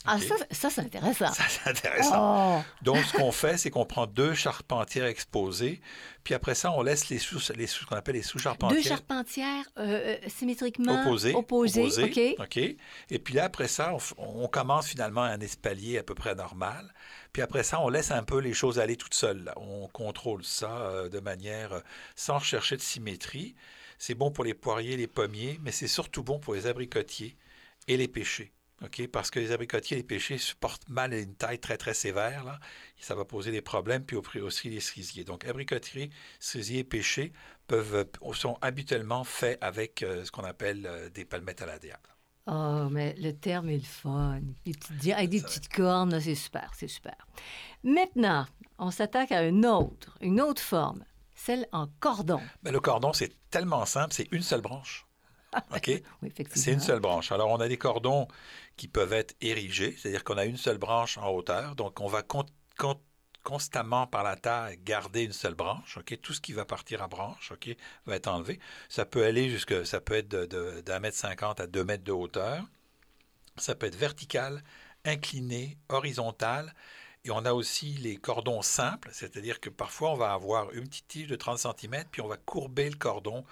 Ah, 0.06 0.20
ça, 0.20 0.36
ça 0.52 0.70
c'est 0.70 0.82
intéressant. 0.82 1.34
Ça, 1.34 1.44
c'est 1.48 1.70
intéressant. 1.70 2.60
Oh. 2.60 2.64
Donc, 2.82 2.98
ce 3.06 3.14
qu'on 3.14 3.32
fait, 3.32 3.58
c'est 3.58 3.70
qu'on 3.70 3.86
prend 3.86 4.08
deux 4.08 4.34
charpentières 4.34 5.06
exposées, 5.06 5.82
puis 6.24 6.34
après 6.34 6.56
ça, 6.56 6.72
on 6.72 6.82
laisse 6.82 7.10
les 7.10 7.20
sous, 7.20 7.40
les 7.56 7.68
sous, 7.68 7.84
ce 7.84 7.86
qu'on 7.86 7.96
appelle 7.96 8.16
les 8.16 8.24
sous-charpentières. 8.24 8.82
Deux 8.82 8.88
charpentières 8.88 9.66
euh, 9.78 10.16
euh, 10.16 10.18
symétriquement 10.28 11.02
opposées. 11.02 11.36
Opposées, 11.36 12.04
OK. 12.04 12.44
OK. 12.44 12.58
Et 12.58 13.20
puis 13.20 13.34
là, 13.36 13.46
après 13.46 13.68
ça, 13.68 13.96
on, 14.18 14.48
commence 14.48 14.88
finalement 14.88 15.22
un 15.22 15.40
espalier 15.40 16.00
à 16.00 16.04
peu 16.04 16.16
près 16.16 16.34
normal. 16.34 16.94
Puis 17.32 17.42
après 17.42 17.64
ça, 17.64 17.80
on 17.80 17.90
laisse 17.90 18.12
un 18.12 18.24
peu 18.24 18.40
les 18.40 18.54
choses 18.54 18.80
aller 18.80 18.96
toutes 18.96 19.14
seules. 19.14 19.52
On 19.56 19.88
contrôle 19.88 20.44
ça 20.44 20.72
euh, 20.72 21.10
de 21.10 21.20
manière 21.20 21.82
sans 22.16 22.40
chercher 22.40 22.76
de 22.76 22.82
symétrie. 22.82 23.56
C'est 24.00 24.16
bon 24.16 24.32
pour 24.32 24.44
les 24.44 24.54
poiriers, 24.54 24.98
les 24.98 25.08
pommiers, 25.08 25.60
mais 25.64 25.72
c'est 25.72 25.88
surtout 25.88 26.24
bon 26.24 26.40
pour 26.40 26.56
les 26.56 26.68
abricotiers 26.68 27.38
et 27.88 27.98
les 27.98 28.08
pêchers 28.08 28.52
parce 29.12 29.32
que 29.32 29.40
les 29.40 29.52
abricotiers 29.52 29.98
et 29.98 30.00
les 30.02 30.06
pêchers 30.06 30.38
supportent 30.38 30.88
mal 30.90 31.14
une 31.14 31.36
taille 31.36 31.60
très, 31.60 31.78
très 31.78 31.94
sévère. 31.94 32.44
Là. 32.44 32.60
ça 33.00 33.16
va 33.16 33.26
poser 33.26 33.52
des 33.52 33.62
problèmes, 33.62 34.04
puis 34.04 34.18
aussi 34.40 34.70
les 34.70 34.80
cerisiers. 34.80 35.24
Donc, 35.24 35.46
abricotiers, 35.46 36.10
cerisiers 36.40 36.80
et 36.80 36.84
pêchers 36.84 37.32
peuvent, 37.68 37.96
euh, 37.96 38.34
sont 38.34 38.58
habituellement 38.62 39.24
faits 39.24 39.58
avec 39.62 40.04
euh, 40.04 40.24
ce 40.26 40.32
qu'on 40.32 40.44
appelle 40.44 40.86
euh, 40.86 41.10
des 41.10 41.26
palmettes 41.26 41.62
à 41.62 41.66
la 41.66 41.80
diable. 41.80 42.10
Oh, 42.48 42.90
mais 42.92 43.16
le 43.18 43.32
terme 43.32 43.70
est 43.70 43.78
le 43.78 43.84
fun. 43.84 44.42
avec 45.14 45.30
des 45.30 45.42
petites 45.42 45.70
cornes, 45.70 46.20
c'est 46.20 46.36
super, 46.36 46.72
c'est 46.76 46.88
super. 46.88 47.16
Maintenant, 47.84 48.46
on 48.78 48.92
s'attaque 48.92 49.32
à 49.32 49.44
une 49.44 49.66
autre, 49.66 50.16
une 50.22 50.40
autre 50.40 50.62
forme, 50.62 51.04
celle 51.34 51.68
en 51.72 51.88
cordon. 52.00 52.42
Mais 52.62 52.72
le 52.72 52.80
cordon, 52.80 53.14
c'est 53.14 53.32
tellement 53.50 53.86
simple, 53.86 54.14
c'est 54.14 54.28
une 54.32 54.44
seule 54.44 54.62
branche. 54.62 55.08
OK? 55.76 55.92
Oui. 56.22 56.34
C'est 56.54 56.74
une 56.74 56.80
seule 56.80 57.00
branche. 57.00 57.32
Alors, 57.32 57.50
on 57.50 57.58
a 57.58 57.68
des 57.68 57.78
cordons 57.78 58.28
qui 58.78 58.88
peuvent 58.88 59.14
être 59.14 59.36
érigés, 59.42 59.96
c'est-à-dire 59.98 60.24
qu'on 60.24 60.38
a 60.38 60.46
une 60.46 60.58
seule 60.58 60.78
branche 60.78 61.18
en 61.18 61.30
hauteur. 61.30 61.76
Donc, 61.76 62.02
on 62.02 62.08
va 62.08 62.24
con- 62.24 62.46
con- 62.78 63.00
constamment 63.44 64.08
par 64.08 64.24
la 64.24 64.36
terre 64.36 64.72
garder 64.84 65.24
une 65.24 65.32
seule 65.34 65.54
branche. 65.54 65.98
OK? 65.98 66.20
Tout 66.22 66.34
ce 66.34 66.42
qui 66.42 66.54
va 66.54 66.66
partir 66.66 67.02
à 67.02 67.08
branche 67.08 67.54
va 68.06 68.16
être 68.16 68.28
enlevé. 68.28 68.60
Ça 68.90 69.06
peut 69.06 69.24
aller 69.24 69.50
jusque, 69.50 69.86
ça 69.86 70.02
peut 70.02 70.16
être 70.16 70.28
de- 70.28 70.46
de- 70.46 71.00
mètre 71.00 71.18
cinquante 71.18 71.60
à 71.60 71.68
deux 71.68 71.84
mètres 71.84 72.04
de 72.04 72.12
hauteur. 72.12 72.64
Ça 73.58 73.76
peut 73.76 73.86
être 73.88 73.96
vertical, 73.96 74.64
incliné, 75.06 75.78
horizontal. 75.90 76.74
Et 77.24 77.32
on 77.32 77.46
a 77.46 77.54
aussi 77.54 77.94
les 77.94 78.18
cordons 78.18 78.62
simples, 78.62 79.10
c'est-à-dire 79.12 79.60
que 79.60 79.70
parfois 79.70 80.12
on 80.12 80.16
va 80.16 80.34
avoir 80.34 80.72
une 80.74 80.88
petite 80.88 81.08
tige 81.08 81.28
de 81.28 81.36
30 81.36 81.58
cm, 81.58 82.04
puis 82.12 82.22
on 82.22 82.28
va 82.28 82.38
courber 82.38 82.90
le 82.90 82.98
cordon. 82.98 83.46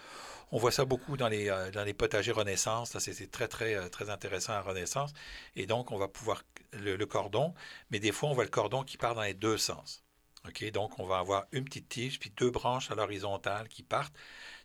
On 0.56 0.60
voit 0.60 0.72
ça 0.72 0.86
beaucoup 0.86 1.18
dans 1.18 1.30
les, 1.30 1.50
euh, 1.50 1.72
dans 1.72 1.84
les 1.84 1.96
potagers 1.96 2.32
Renaissance. 2.32 2.96
C'est 3.00 3.32
très, 3.32 3.48
très, 3.48 3.74
euh, 3.74 3.90
très 3.90 4.12
intéressant 4.12 4.54
à 4.54 4.62
Renaissance. 4.62 5.12
Et 5.56 5.66
donc, 5.66 5.92
on 5.92 5.98
va 5.98 6.08
pouvoir 6.08 6.44
le, 6.74 6.96
le 6.96 7.06
cordon, 7.08 7.56
mais 7.90 8.00
des 8.00 8.12
fois, 8.12 8.30
on 8.30 8.34
voit 8.34 8.44
le 8.44 8.52
cordon 8.52 8.84
qui 8.84 8.98
part 8.98 9.16
dans 9.16 9.24
les 9.24 9.34
deux 9.34 9.58
sens. 9.58 10.04
OK? 10.48 10.64
Donc, 10.70 11.00
on 11.00 11.08
va 11.08 11.18
avoir 11.18 11.46
une 11.54 11.66
petite 11.66 11.90
tige, 11.90 12.20
puis 12.20 12.32
deux 12.38 12.52
branches 12.52 12.92
à 12.92 12.96
l'horizontale 12.96 13.68
qui 13.68 13.82
partent. 13.82 14.14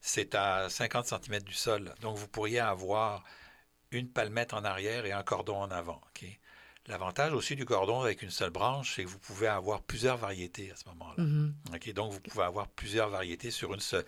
C'est 0.03 0.35
à 0.35 0.69
50 0.69 1.07
cm 1.07 1.43
du 1.43 1.55
sol. 1.55 1.95
Donc, 2.03 2.19
vous 2.19 2.29
pourriez 2.29 2.61
avoir 2.61 3.25
une 3.91 4.11
palmette 4.11 4.53
en 4.53 4.65
arrière 4.65 5.07
et 5.07 5.13
un 5.13 5.23
cordon 5.23 5.57
en 5.57 5.71
avant. 5.71 6.03
OK? 6.11 6.27
L'avantage 6.87 7.33
aussi 7.33 7.57
du 7.57 7.65
cordon 7.65 8.03
avec 8.03 8.21
une 8.21 8.31
seule 8.31 8.51
branche, 8.51 8.97
c'est 8.97 9.05
que 9.05 9.09
vous 9.09 9.19
pouvez 9.19 9.47
avoir 9.47 9.81
plusieurs 9.83 10.19
variétés 10.19 10.71
à 10.71 10.77
ce 10.77 10.87
moment-là. 10.91 11.25
Mhm. 11.25 11.55
OK? 11.75 11.93
Donc, 11.95 12.13
vous 12.13 12.21
pouvez 12.21 12.45
avoir 12.45 12.69
plusieurs 12.69 13.09
variétés 13.09 13.51
sur 13.51 13.73
une 13.73 13.81
seule, 13.81 14.05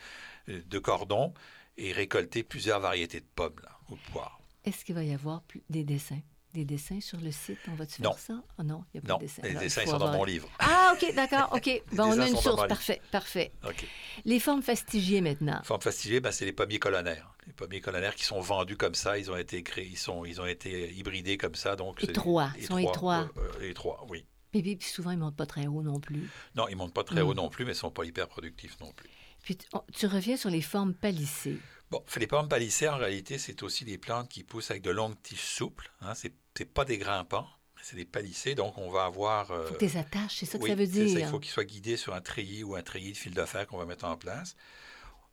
euh, 0.50 0.60
de 0.66 0.78
cordons 0.78 1.32
et 1.76 1.92
récolter 1.92 2.42
plusieurs 2.42 2.80
variétés 2.80 3.20
de 3.20 3.26
pommes 3.34 3.56
là, 3.62 3.70
ou 3.90 3.94
de 3.96 4.00
poires. 4.12 4.40
Est-ce 4.64 4.84
qu'il 4.84 4.94
va 4.94 5.02
y 5.04 5.14
avoir 5.14 5.42
plus- 5.42 5.62
des 5.70 5.84
dessins? 5.84 6.20
Des 6.52 6.64
dessins 6.64 7.00
sur 7.00 7.18
le 7.20 7.30
site? 7.30 7.58
On 7.68 7.74
va-tu 7.74 8.02
faire 8.02 8.18
ça? 8.18 8.42
Ah 8.58 8.64
non, 8.64 8.84
il 8.92 8.98
n'y 9.00 9.04
a 9.04 9.06
pas 9.06 9.12
Non, 9.12 9.18
de 9.18 9.22
dessins. 9.22 9.42
les 9.44 9.50
Alors, 9.50 9.62
dessins 9.62 9.86
sont 9.86 9.98
dans 9.98 10.10
mon 10.12 10.24
livre. 10.24 10.48
Ah, 10.58 10.92
OK, 10.94 11.14
d'accord, 11.14 11.48
OK. 11.52 11.70
Bon, 11.92 12.04
on 12.12 12.18
a 12.20 12.28
une 12.28 12.36
source. 12.36 12.66
Parfait, 12.66 13.00
parfait. 13.12 13.52
OK. 13.64 13.86
Les 14.24 14.40
formes 14.40 14.60
fastigiées 14.62 15.20
maintenant. 15.20 15.60
Forme 15.62 15.80
fastigiée, 15.80 16.18
ben, 16.20 16.32
c'est 16.32 16.44
les 16.44 16.52
pommiers 16.52 16.80
colonnaires. 16.80 17.32
Les 17.46 17.52
pommiers 17.52 17.80
colonnaires 17.80 18.16
qui 18.16 18.24
sont 18.24 18.40
vendus 18.40 18.76
comme 18.76 18.96
ça, 18.96 19.16
ils 19.16 19.30
ont 19.30 19.36
été 19.36 19.62
créés, 19.62 19.86
ils, 19.86 19.96
sont, 19.96 20.24
ils 20.24 20.40
ont 20.40 20.46
été 20.46 20.92
hybridés 20.92 21.36
comme 21.38 21.54
ça. 21.54 21.76
Donc 21.76 22.02
Étroits, 22.02 22.50
ils 22.58 22.64
sont 22.66 22.78
étroits. 22.78 23.30
euh, 23.36 23.42
euh, 23.62 23.70
étroits, 23.70 24.04
oui. 24.08 24.26
Et 24.52 24.62
puis, 24.62 24.76
souvent, 24.80 25.12
ils 25.12 25.18
ne 25.18 25.20
montent 25.22 25.36
pas 25.36 25.46
très 25.46 25.68
haut 25.68 25.82
non 25.82 26.00
plus. 26.00 26.28
Non, 26.56 26.66
ils 26.66 26.74
montent 26.76 26.92
pas 26.92 27.04
très 27.04 27.22
Mm. 27.22 27.26
haut 27.28 27.34
non 27.34 27.48
plus, 27.48 27.64
mais 27.64 27.70
ils 27.72 27.76
sont 27.76 27.92
pas 27.92 28.04
hyper 28.04 28.26
productifs 28.26 28.76
non 28.80 28.90
plus. 28.92 29.08
Puis, 29.42 29.56
tu- 29.92 30.06
reviens 30.06 30.37
sur 30.37 30.50
les 30.50 30.62
formes 30.62 30.94
palissées. 30.94 31.59
Bon, 31.90 32.04
les 32.16 32.26
pommes 32.26 32.49
palissées, 32.49 32.88
en 32.88 32.97
réalité, 32.97 33.37
c'est 33.38 33.62
aussi 33.62 33.85
des 33.85 33.99
plantes 33.99 34.28
qui 34.28 34.44
poussent 34.44 34.70
avec 34.70 34.82
de 34.82 34.90
longues 34.90 35.20
tiges 35.23 35.40
souples. 35.40 35.90
Hein. 36.00 36.12
C'est 36.14 36.35
pas 36.73 36.85
des 36.85 36.99
grimpants, 36.99 37.49
c'est 37.82 37.97
des 37.97 38.04
palissés. 38.04 38.54
Donc, 38.54 38.78
on 38.78 38.90
va 38.90 39.04
avoir. 39.06 39.50
euh, 39.50 39.66
faut 39.66 39.75
que 39.75 39.85
les 39.85 39.97
attaches, 39.97 40.37
c'est 40.37 40.47
ça 40.47 40.59
que 40.59 40.62
oui, 40.64 40.70
ça 40.70 40.76
veut 40.76 40.87
dire. 40.87 41.18
Il 41.18 41.26
faut 41.26 41.40
qu'ils 41.40 41.50
soient 41.50 41.64
guidés 41.64 41.97
sur 41.97 42.14
un 42.14 42.20
treillis 42.20 42.62
ou 42.62 42.76
un 42.76 42.82
treillis 42.82 43.12
de 43.12 43.16
fil 43.16 43.35
de 43.35 43.44
fer 43.44 43.66
qu'on 43.66 43.78
va 43.78 43.87
mettre 43.87 44.04
en 44.04 44.16
place. 44.16 44.54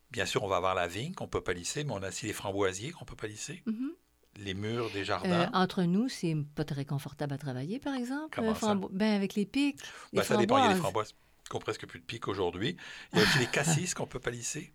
Bien 0.10 0.26
sûr, 0.26 0.42
on 0.44 0.48
va 0.48 0.56
avoir 0.58 0.74
la 0.74 0.88
vigne 0.88 1.14
qu'on 1.14 1.28
peut 1.28 1.42
palisser, 1.42 1.84
mais 1.84 1.92
on 1.92 2.02
a 2.02 2.08
aussi 2.10 2.26
les 2.28 2.34
framboisiers 2.34 2.92
qu'on 2.92 3.04
peut 3.06 3.16
palisser, 3.18 3.62
Mhm. 3.66 3.92
les 4.38 4.54
murs 4.54 4.90
des 4.92 5.02
Euh, 5.02 5.04
jardins. 5.04 5.50
entre 5.54 5.84
nous, 5.84 6.08
c'est 6.10 6.36
pas 6.56 6.64
très 6.64 6.86
confortable 6.86 7.34
à 7.34 7.38
travailler, 7.38 7.78
par 7.80 7.94
exemple. 7.94 8.34
Comment 8.36 8.52
euh, 8.52 8.56
ça? 8.56 8.76
Ben, 8.92 9.14
avec 9.16 9.36
les 9.36 9.46
pics, 9.46 9.80
les 10.14 10.20
Ben, 10.20 10.24
ça 10.24 10.38
dépend. 10.38 10.58
Il 10.60 10.64
y 10.64 10.68
a 10.68 10.74
les 10.74 10.80
framboises. 10.80 11.14
Qui 11.50 11.56
ont 11.56 11.60
presque 11.60 11.86
plus 11.86 12.00
de 12.00 12.06
pics 12.06 12.28
aujourd'hui. 12.28 12.78
Il 13.14 13.20
y 13.20 13.22
a 13.22 13.26
aussi 13.26 13.40
les 13.40 13.48
cassis 13.48 13.94
qu'on 13.94 14.08
peut 14.08 14.20
palisser. 14.20 14.72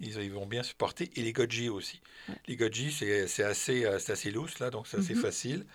Ils, 0.00 0.16
ils 0.20 0.32
vont 0.32 0.46
bien 0.46 0.62
supporter. 0.62 1.10
Et 1.16 1.22
les 1.22 1.32
goji 1.32 1.68
aussi. 1.68 2.00
Les 2.48 2.56
goji, 2.56 2.90
c'est 2.92 3.44
assez, 3.44 3.84
euh, 3.84 3.96
assez 4.08 4.30
loose, 4.30 4.58
là, 4.58 4.70
donc 4.70 4.86
c'est 4.88 4.98
assez 4.98 5.14
Mhm. 5.14 5.20
facile. 5.22 5.66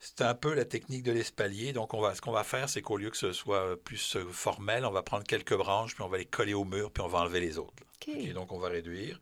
C'est 0.00 0.22
un 0.22 0.34
peu 0.34 0.54
la 0.54 0.64
technique 0.64 1.02
de 1.02 1.12
l'espalier. 1.12 1.72
Donc, 1.72 1.92
on 1.94 2.00
va, 2.00 2.14
ce 2.14 2.20
qu'on 2.20 2.32
va 2.32 2.42
faire, 2.42 2.68
c'est 2.68 2.80
qu'au 2.82 2.96
lieu 2.96 3.10
que 3.10 3.16
ce 3.18 3.32
soit 3.32 3.76
plus 3.84 4.16
euh, 4.16 4.24
formel, 4.30 4.84
on 4.86 4.90
va 4.90 5.02
prendre 5.02 5.24
quelques 5.24 5.54
branches, 5.56 5.94
puis 5.94 6.02
on 6.02 6.08
va 6.08 6.18
les 6.18 6.24
coller 6.24 6.54
au 6.54 6.64
mur, 6.64 6.90
puis 6.90 7.02
on 7.02 7.08
va 7.08 7.20
enlever 7.20 7.40
les 7.40 7.58
autres. 7.58 7.74
là. 7.80 7.86
OK. 8.14 8.14
OK, 8.18 8.32
donc, 8.32 8.52
on 8.52 8.58
va 8.58 8.68
réduire. 8.68 9.20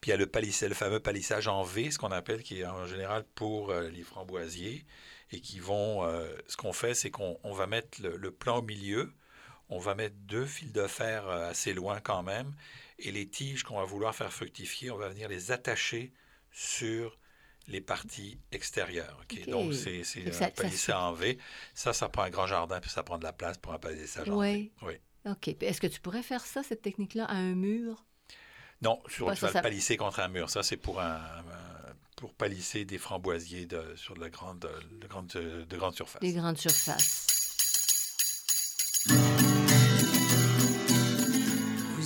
Puis, 0.00 0.08
il 0.08 0.12
y 0.12 0.14
a 0.14 0.16
le, 0.16 0.26
palissage, 0.26 0.68
le 0.68 0.74
fameux 0.74 0.98
palissage 1.00 1.46
en 1.46 1.62
V, 1.62 1.90
ce 1.90 1.98
qu'on 1.98 2.10
appelle, 2.10 2.42
qui 2.42 2.60
est 2.60 2.66
en 2.66 2.86
général 2.86 3.24
pour 3.34 3.70
euh, 3.70 3.88
les 3.90 4.02
framboisiers, 4.02 4.84
et 5.32 5.40
qui 5.40 5.60
vont... 5.60 6.04
euh, 6.04 6.28
ce 6.48 6.56
qu'on 6.56 6.72
fait, 6.72 6.94
c'est 6.94 7.10
qu'on 7.10 7.38
on 7.44 7.52
va 7.54 7.66
mettre 7.68 8.02
le, 8.02 8.16
le 8.16 8.30
plan 8.32 8.58
au 8.58 8.62
milieu, 8.62 9.12
on 9.70 9.78
va 9.78 9.94
mettre 9.94 10.16
deux 10.16 10.44
fils 10.46 10.72
de 10.72 10.86
fer 10.86 11.26
euh, 11.26 11.50
assez 11.50 11.72
loin 11.72 12.00
quand 12.00 12.22
même, 12.22 12.52
et 12.98 13.10
les 13.12 13.26
tiges 13.28 13.62
qu'on 13.62 13.76
va 13.78 13.84
vouloir 13.84 14.14
faire 14.14 14.32
fructifier, 14.32 14.90
on 14.90 14.98
va 14.98 15.08
venir 15.08 15.28
les 15.28 15.50
attacher 15.52 16.12
sur 16.52 17.16
les 17.68 17.80
parties 17.80 18.38
extérieures. 18.52 19.24
Donc, 19.46 19.72
c'est 19.74 20.02
un 20.92 20.98
en 20.98 21.12
V. 21.12 21.38
Ça, 21.72 21.92
ça 21.92 22.08
prend 22.08 22.22
un 22.22 22.30
grand 22.30 22.46
jardin, 22.46 22.80
puis 22.80 22.90
ça 22.90 23.02
prend 23.02 23.16
de 23.18 23.24
la 23.24 23.32
place 23.32 23.58
pour 23.58 23.72
un 23.72 23.78
palissage 23.78 24.28
en 24.28 24.36
Oui. 24.36 24.72
V. 24.82 24.86
Oui. 25.26 25.30
OK. 25.32 25.48
Est-ce 25.60 25.80
que 25.80 25.86
tu 25.86 26.00
pourrais 26.00 26.22
faire 26.22 26.44
ça, 26.44 26.62
cette 26.62 26.82
technique-là, 26.82 27.24
à 27.26 27.34
un 27.36 27.54
mur? 27.54 28.04
Non, 28.82 29.00
sur, 29.06 29.30
tu 29.32 29.36
ça, 29.36 29.46
vas 29.46 29.52
ça- 29.52 29.58
le 29.58 29.62
palisser 29.62 29.96
contre 29.96 30.20
un 30.20 30.28
mur. 30.28 30.50
Ça, 30.50 30.62
c'est 30.62 30.78
pour 30.78 31.00
un, 31.00 31.14
un- 31.16 31.94
pour 32.16 32.34
palisser 32.34 32.84
des 32.84 32.98
framboisiers 32.98 33.66
de, 33.66 33.94
sur 33.96 34.14
de 34.14 34.20
la 34.20 34.30
grande, 34.30 34.58
de 35.00 35.06
grande, 35.06 35.28
de 35.28 35.76
grande 35.76 35.94
surface. 35.94 36.20
Des 36.20 36.32
grandes 36.32 36.58
surfaces. 36.58 37.26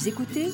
Écoutez 0.06 0.50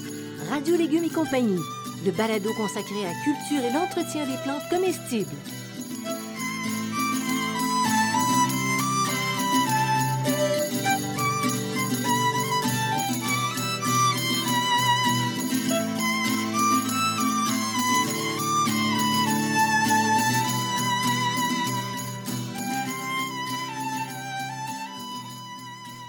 Radio 0.49 0.77
Légumes 0.77 1.03
et 1.03 1.09
compagnie, 1.09 1.59
le 2.05 2.13
balado 2.13 2.53
consacré 2.55 3.05
à 3.05 3.09
la 3.09 3.25
culture 3.25 3.65
et 3.65 3.73
l'entretien 3.73 4.25
des 4.25 4.37
plantes 4.45 4.63
comestibles. 4.71 5.29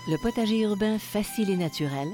Le 0.08 0.17
potager 0.17 0.60
urbain 0.60 0.99
facile 0.99 1.49
et 1.49 1.58
naturel, 1.58 2.13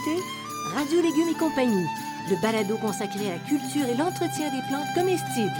Écoutez 0.00 0.22
Radio 0.74 1.02
Légumes 1.02 1.28
et 1.28 1.38
compagnie, 1.38 1.86
le 2.28 2.40
balado 2.40 2.76
consacré 2.78 3.30
à 3.30 3.34
la 3.34 3.38
culture 3.40 3.86
et 3.86 3.96
l'entretien 3.96 4.50
des 4.50 4.62
plantes 4.68 4.86
comestibles. 4.94 5.50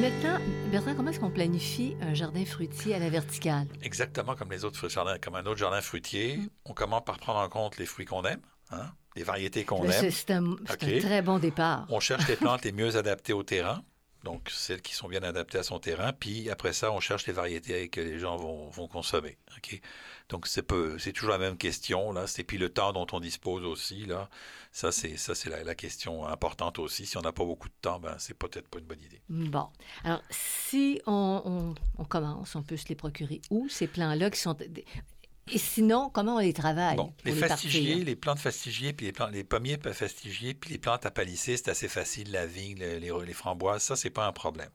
Maintenant, 0.00 0.38
Bertrand, 0.70 0.94
comment 0.94 1.10
est-ce 1.10 1.20
qu'on 1.20 1.30
planifie 1.30 1.96
un 2.00 2.14
jardin 2.14 2.44
fruitier 2.44 2.94
à 2.94 2.98
la 2.98 3.10
verticale? 3.10 3.66
Exactement 3.82 4.34
comme 4.34 4.50
les 4.50 4.64
autres 4.64 4.88
jardins, 4.88 5.18
comme 5.18 5.34
un 5.34 5.44
autre 5.44 5.58
jardin 5.58 5.80
fruitier. 5.80 6.40
On 6.64 6.72
commence 6.72 7.04
par 7.04 7.18
prendre 7.18 7.40
en 7.40 7.48
compte 7.48 7.78
les 7.78 7.86
fruits 7.86 8.06
qu'on 8.06 8.22
aime, 8.24 8.40
hein, 8.70 8.86
les 9.16 9.22
variétés 9.22 9.64
qu'on 9.64 9.84
aime. 9.84 10.10
C'est 10.10 10.30
un, 10.30 10.44
un 10.44 10.76
très 10.76 11.22
bon 11.22 11.38
départ. 11.38 11.86
On 11.90 12.00
cherche 12.00 12.26
les 12.28 12.36
plantes 12.36 12.64
les 12.64 12.72
mieux 12.72 12.96
adaptées 12.96 13.32
au 13.32 13.42
terrain, 13.42 13.82
donc 14.24 14.50
celles 14.50 14.82
qui 14.82 14.94
sont 14.94 15.06
bien 15.08 15.22
adaptées 15.22 15.58
à 15.58 15.62
son 15.62 15.78
terrain. 15.78 16.12
Puis 16.12 16.50
après 16.50 16.72
ça, 16.72 16.90
on 16.90 16.98
cherche 16.98 17.26
les 17.26 17.32
variétés 17.32 17.88
que 17.88 18.00
les 18.00 18.18
gens 18.18 18.36
vont, 18.36 18.68
vont 18.70 18.88
consommer. 18.88 19.36
OK? 19.56 19.80
Donc 20.28 20.46
c'est 20.46 21.12
toujours 21.12 21.30
la 21.30 21.38
même 21.38 21.56
question 21.56 22.12
là. 22.12 22.26
C'est 22.26 22.42
puis 22.42 22.58
le 22.58 22.70
temps 22.70 22.92
dont 22.92 23.06
on 23.12 23.20
dispose 23.20 23.64
aussi 23.64 24.06
là. 24.06 24.28
Ça 24.72 24.90
c'est 24.90 25.16
ça 25.16 25.34
c'est 25.34 25.50
la, 25.50 25.74
question 25.74 26.26
importante 26.26 26.78
aussi. 26.78 27.06
Si 27.06 27.16
on 27.16 27.20
n'a 27.20 27.32
pas 27.32 27.44
beaucoup 27.44 27.68
de 27.68 27.74
temps, 27.80 28.00
ben 28.00 28.16
c'est 28.18 28.34
peut-être 28.34 28.68
pas 28.68 28.78
une 28.78 28.86
bonne 28.86 29.02
idée. 29.02 29.20
Bon. 29.28 29.68
Alors, 30.02 30.22
si 30.30 31.00
on, 31.06 31.74
on- 31.98 32.04
commence, 32.04 32.54
on 32.54 32.62
peut 32.62 32.76
se 32.76 32.88
les 32.88 32.94
procurer 32.94 33.40
où, 33.50 33.68
ces 33.68 33.86
plants-là 33.86 34.30
qui 34.30 34.38
sont... 34.38 34.56
Et 35.52 35.58
sinon, 35.58 36.08
comment 36.10 36.36
on 36.36 36.38
les 36.38 36.52
travaille? 36.54 36.96
Bon, 36.96 37.12
les 37.24 37.32
les 37.32 38.16
plantes 38.16 38.38
fastigiées, 38.38 38.92
puis 38.94 39.06
les, 39.06 39.12
plantes, 39.12 39.32
les 39.32 39.44
pommiers 39.44 39.76
pas 39.76 39.92
fastigiés, 39.92 40.54
puis 40.54 40.70
les 40.70 40.78
plantes 40.78 41.04
à 41.06 41.10
palisser, 41.10 41.56
c'est 41.56 41.68
assez 41.68 41.88
facile. 41.88 42.30
La 42.32 42.46
vigne, 42.46 42.78
le- 42.78 42.98
les, 42.98 43.12
les 43.26 43.32
framboises, 43.34 43.82
ça, 43.82 43.96
c'est 43.96 44.10
pas 44.10 44.26
un 44.26 44.32
problème. 44.32 44.70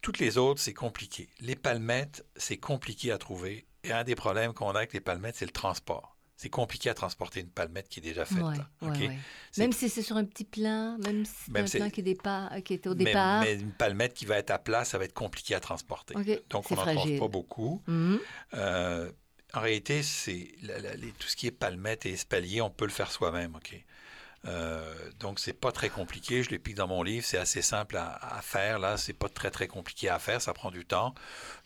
Toutes 0.00 0.18
les 0.18 0.38
autres, 0.38 0.60
c'est 0.60 0.74
compliqué. 0.74 1.28
Les 1.40 1.56
palmettes, 1.56 2.24
c'est 2.36 2.56
compliqué 2.56 3.10
à 3.12 3.18
trouver. 3.18 3.66
un 3.90 4.04
des 4.04 4.14
problèmes 4.14 4.52
qu'on 4.52 4.70
a 4.72 4.78
avec 4.78 4.92
les 4.92 5.00
palmettes, 5.00 5.36
c'est 5.36 5.46
le 5.46 5.50
transport. 5.52 6.16
C'est 6.36 6.48
compliqué 6.50 6.88
à 6.88 6.94
transporter 6.94 7.40
une 7.40 7.50
palmette 7.50 7.88
qui 7.88 8.00
est 8.00 8.02
déjà 8.02 8.24
faite. 8.24 8.38
Ouais, 8.42 8.56
là, 8.56 8.68
ouais, 8.82 8.88
OK? 8.88 8.96
ouais. 8.98 9.18
C'est- 9.52 9.60
Même 9.62 9.72
si 9.72 9.88
c'est 9.90 10.02
sur 10.02 10.16
un 10.16 10.24
petit 10.24 10.44
plan, 10.44 10.96
même 11.04 11.24
si 11.26 11.34
c'est 11.66 11.76
un 11.78 11.80
plan 11.84 11.90
qui, 11.90 12.02
dépa- 12.02 12.62
qui 12.62 12.72
est 12.74 12.86
au 12.86 12.94
Mais- 12.94 13.04
départ. 13.06 13.42
Mais, 13.42 13.54
une 13.54 13.72
palmette 13.72 14.14
qui 14.14 14.24
va 14.24 14.36
être 14.38 14.50
à 14.50 14.58
plat, 14.58 14.84
ça 14.86 14.96
va 14.96 15.04
être 15.04 15.12
compliqué 15.12 15.54
à 15.54 15.60
transporter. 15.60 16.14
Donc, 16.48 16.70
on 16.70 16.76
n'en 16.76 16.80
fragile. 16.82 17.18
pas 17.18 17.28
beaucoup. 17.28 17.82
Mhm. 17.86 18.20
Euh, 18.54 19.10
en 19.54 19.60
réalité, 19.60 20.02
c'est 20.02 20.52
tout 21.18 21.28
ce 21.28 21.36
qui 21.36 21.46
est 21.46 21.50
palmette 21.50 22.06
et 22.06 22.12
espalier, 22.12 22.60
on 22.60 22.70
peut 22.70 22.84
le 22.86 22.90
faire 22.92 23.10
soi-même, 23.10 23.54
ok. 23.56 23.74
Euh, 24.46 25.10
donc 25.18 25.38
c'est 25.38 25.52
pas 25.52 25.70
très 25.72 25.90
compliqué. 25.90 26.42
Je 26.42 26.50
l'explique 26.50 26.76
dans 26.76 26.86
mon 26.88 27.02
livre. 27.02 27.26
C'est 27.26 27.36
assez 27.38 27.60
simple 27.62 27.96
à, 27.98 28.14
à 28.36 28.40
faire. 28.42 28.78
Là, 28.78 28.96
c'est 28.96 29.12
pas 29.12 29.28
très 29.28 29.50
très 29.50 29.68
compliqué 29.68 30.08
à 30.08 30.18
faire. 30.18 30.40
Ça 30.40 30.54
prend 30.54 30.70
du 30.70 30.86
temps. 30.86 31.14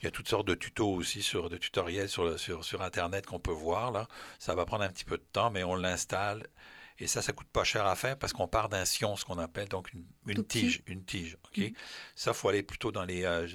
Il 0.01 0.05
y 0.07 0.09
a 0.09 0.11
toutes 0.11 0.29
sortes 0.29 0.47
de 0.49 0.55
tutos 0.57 0.93
aussi 0.93 1.23
sur 1.23 1.51
de 1.51 1.57
tutoriels 1.57 2.09
sur 2.09 2.25
le- 2.25 2.37
sur 2.39 2.65
sur 2.65 2.83
internet 2.83 3.27
qu'on 3.27 3.39
peut 3.39 3.53
voir. 3.53 3.93
Là, 3.93 4.09
ça 4.41 4.55
va 4.57 4.65
prendre 4.67 4.85
un 4.85 4.89
petit 4.89 5.05
peu 5.05 5.17
de 5.19 5.25
temps, 5.33 5.51
mais 5.51 5.63
on 5.65 5.77
l'installe. 5.77 6.47
Et 6.99 7.07
ça, 7.09 7.23
ça 7.23 7.33
coûte 7.33 7.49
pas 7.49 7.65
cher 7.65 7.87
à 7.87 7.97
faire 7.97 8.17
parce 8.19 8.33
qu'on 8.33 8.47
part 8.49 8.69
d'un 8.69 8.85
sion, 8.85 9.17
ce 9.17 9.25
qu'on 9.25 9.39
appelle 9.39 9.69
donc 9.69 9.93
une, 10.27 10.45
tige, 10.45 10.83
une 10.87 11.05
tige. 11.05 11.37
Ok. 11.47 11.59
Mhm. 11.59 11.73
Ça, 12.15 12.33
faut 12.35 12.49
aller 12.49 12.63
plutôt 12.63 12.93
dans 12.93 13.05
les 13.05 13.25
euh, 13.25 13.47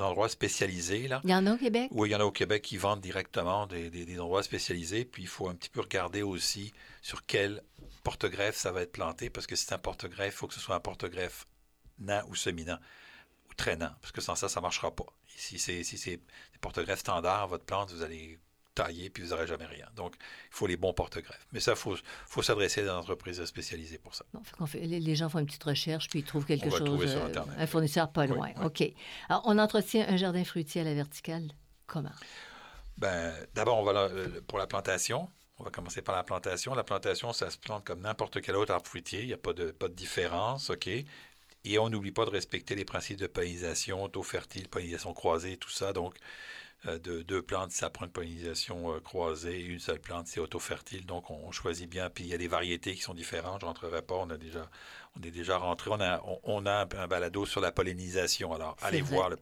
endroits 0.00 0.28
spécialisés 0.28 1.08
là. 1.08 1.20
Il 1.24 1.30
y 1.30 1.34
en 1.34 1.46
a 1.46 1.54
au 1.54 1.56
Québec? 1.56 1.88
Oui, 1.92 2.08
il 2.08 2.12
y 2.12 2.14
en 2.14 2.20
a 2.20 2.24
au 2.24 2.32
Québec 2.32 2.62
qui 2.62 2.76
vendent 2.76 3.00
directement 3.00 3.66
des, 3.66 3.90
des- 3.90 4.04
des 4.04 4.20
endroits 4.20 4.42
spécialisés. 4.42 5.04
Puis 5.04 5.22
il 5.22 5.28
faut 5.28 5.48
un 5.48 5.54
petit 5.54 5.68
peu 5.70 5.80
regarder 5.80 6.22
aussi 6.22 6.72
sur 7.02 7.24
quel 7.26 7.62
porte-greffe 8.02 8.56
ça 8.56 8.72
va 8.72 8.82
être 8.82 8.92
planté. 8.92 9.30
Parce 9.30 9.46
que 9.46 9.56
si 9.56 9.64
c'est 9.66 9.74
un 9.74 9.78
porte-greffe, 9.78 10.34
il 10.34 10.36
faut 10.36 10.46
que 10.46 10.54
ce 10.54 10.60
soit 10.60 10.74
un 10.76 10.80
porte-greffe 10.80 11.46
nain 11.98 12.22
ou 12.28 12.34
semi-nain 12.34 12.80
ou 13.50 13.54
traînant. 13.54 13.92
Parce 14.00 14.12
que 14.12 14.20
sans 14.20 14.34
ça, 14.34 14.48
ça 14.48 14.60
ne 14.60 14.62
marchera 14.62 14.90
pas. 14.94 15.06
Et 15.28 15.38
si 15.38 15.58
c'est 15.58 15.82
si 15.84 15.98
c'est 15.98 16.16
des 16.16 16.58
porte-greffes 16.60 17.00
standards, 17.00 17.48
votre 17.48 17.64
plante, 17.64 17.90
vous 17.92 18.02
allez 18.02 18.38
tailler 18.74 19.10
puis 19.10 19.22
vous 19.22 19.30
n'aurez 19.30 19.46
jamais 19.46 19.66
rien. 19.66 19.86
Donc, 19.94 20.14
il 20.18 20.54
faut 20.56 20.66
les 20.66 20.76
bons 20.76 20.92
porte-greffes. 20.92 21.46
Mais 21.52 21.60
ça, 21.60 21.72
il 21.72 21.76
faut, 21.76 21.96
faut 22.26 22.42
s'adresser 22.42 22.80
à 22.80 22.84
des 22.84 22.90
entreprises 22.90 23.44
spécialisées 23.44 23.98
pour 23.98 24.14
ça. 24.14 24.24
Bon, 24.32 24.42
fait 24.42 24.56
qu'on 24.56 24.66
fait- 24.66 24.80
les, 24.80 25.14
gens 25.14 25.28
font 25.28 25.38
une 25.38 25.46
petite 25.46 25.64
recherche, 25.64 26.08
puis 26.08 26.20
ils 26.20 26.24
trouvent 26.24 26.44
quelque 26.44 26.66
On 26.66 26.70
va 26.70 26.78
chose, 26.78 26.86
trouver 26.86 27.08
sur 27.08 27.22
euh, 27.22 27.26
Internet, 27.26 27.54
un 27.58 27.66
fournisseur 27.66 28.10
pas 28.10 28.26
loin. 28.26 28.50
oui. 28.58 28.64
OK. 28.66 28.82
Alors, 29.28 29.42
on 29.46 29.58
entretient 29.58 30.06
un 30.08 30.16
jardin 30.16 30.44
fruitier 30.44 30.80
à 30.80 30.84
la 30.84 30.94
verticale. 30.94 31.52
Comment? 31.86 32.12
Ben, 32.98 33.34
d'abord, 33.54 33.78
on 33.78 33.84
va 33.84 34.08
pour 34.46 34.58
la 34.58 34.66
plantation. 34.66 35.28
On 35.58 35.64
va 35.64 35.70
commencer 35.70 36.02
par 36.02 36.16
la 36.16 36.24
plantation. 36.24 36.74
La 36.74 36.84
plantation, 36.84 37.32
ça 37.32 37.50
se 37.50 37.58
plante 37.58 37.84
comme 37.84 38.00
n'importe 38.00 38.40
quel 38.40 38.56
autre 38.56 38.72
arbre 38.72 38.86
fruitier. 38.86 39.20
Il 39.20 39.26
n'y 39.26 39.32
a 39.32 39.38
pas 39.38 39.52
de, 39.52 39.70
pas 39.70 39.88
de 39.88 39.94
différence, 39.94 40.70
OK? 40.70 40.88
Et 41.66 41.78
on 41.78 41.88
n'oublie 41.88 42.10
pas 42.12 42.24
de 42.24 42.30
respecter 42.30 42.74
les 42.74 42.84
principes 42.84 43.18
de 43.18 43.26
pollinisation, 43.26 44.08
taux 44.08 44.22
fertile, 44.22 44.68
pollinisation 44.68 45.14
croisée, 45.14 45.56
tout 45.56 45.70
ça. 45.70 45.92
Donc, 45.92 46.16
de 46.84 47.22
deux 47.22 47.42
plantes, 47.42 47.72
ça 47.72 47.90
prend 47.90 48.04
une 48.06 48.12
pollinisation 48.12 48.94
euh, 48.94 49.00
croisée. 49.00 49.60
Une 49.60 49.78
seule 49.78 50.00
plante, 50.00 50.26
c'est 50.26 50.40
auto-fertile. 50.40 51.06
Donc, 51.06 51.30
on, 51.30 51.50
choisit 51.50 51.88
bien. 51.88 52.10
Puis, 52.10 52.24
il 52.24 52.30
y 52.30 52.34
a 52.34 52.38
des 52.38 52.48
variétés 52.48 52.94
qui 52.94 53.00
sont 53.02 53.14
différentes. 53.14 53.60
Je 53.62 53.66
rentrerai 53.66 54.02
pas. 54.02 54.14
On 54.16 54.28
a 54.30 54.36
déjà, 54.36 54.68
on 55.18 55.22
est 55.22 55.30
déjà 55.30 55.56
rentré. 55.56 55.90
On 55.92 56.00
a, 56.00 56.20
on, 56.24 56.40
on 56.44 56.66
a 56.66 56.82
un, 56.84 56.88
un 56.98 57.06
balado 57.06 57.46
sur 57.46 57.60
la 57.60 57.72
pollinisation. 57.72 58.52
Alors, 58.52 58.76
allez 58.82 59.00
vrai. 59.00 59.16
voir 59.16 59.30
le, 59.30 59.36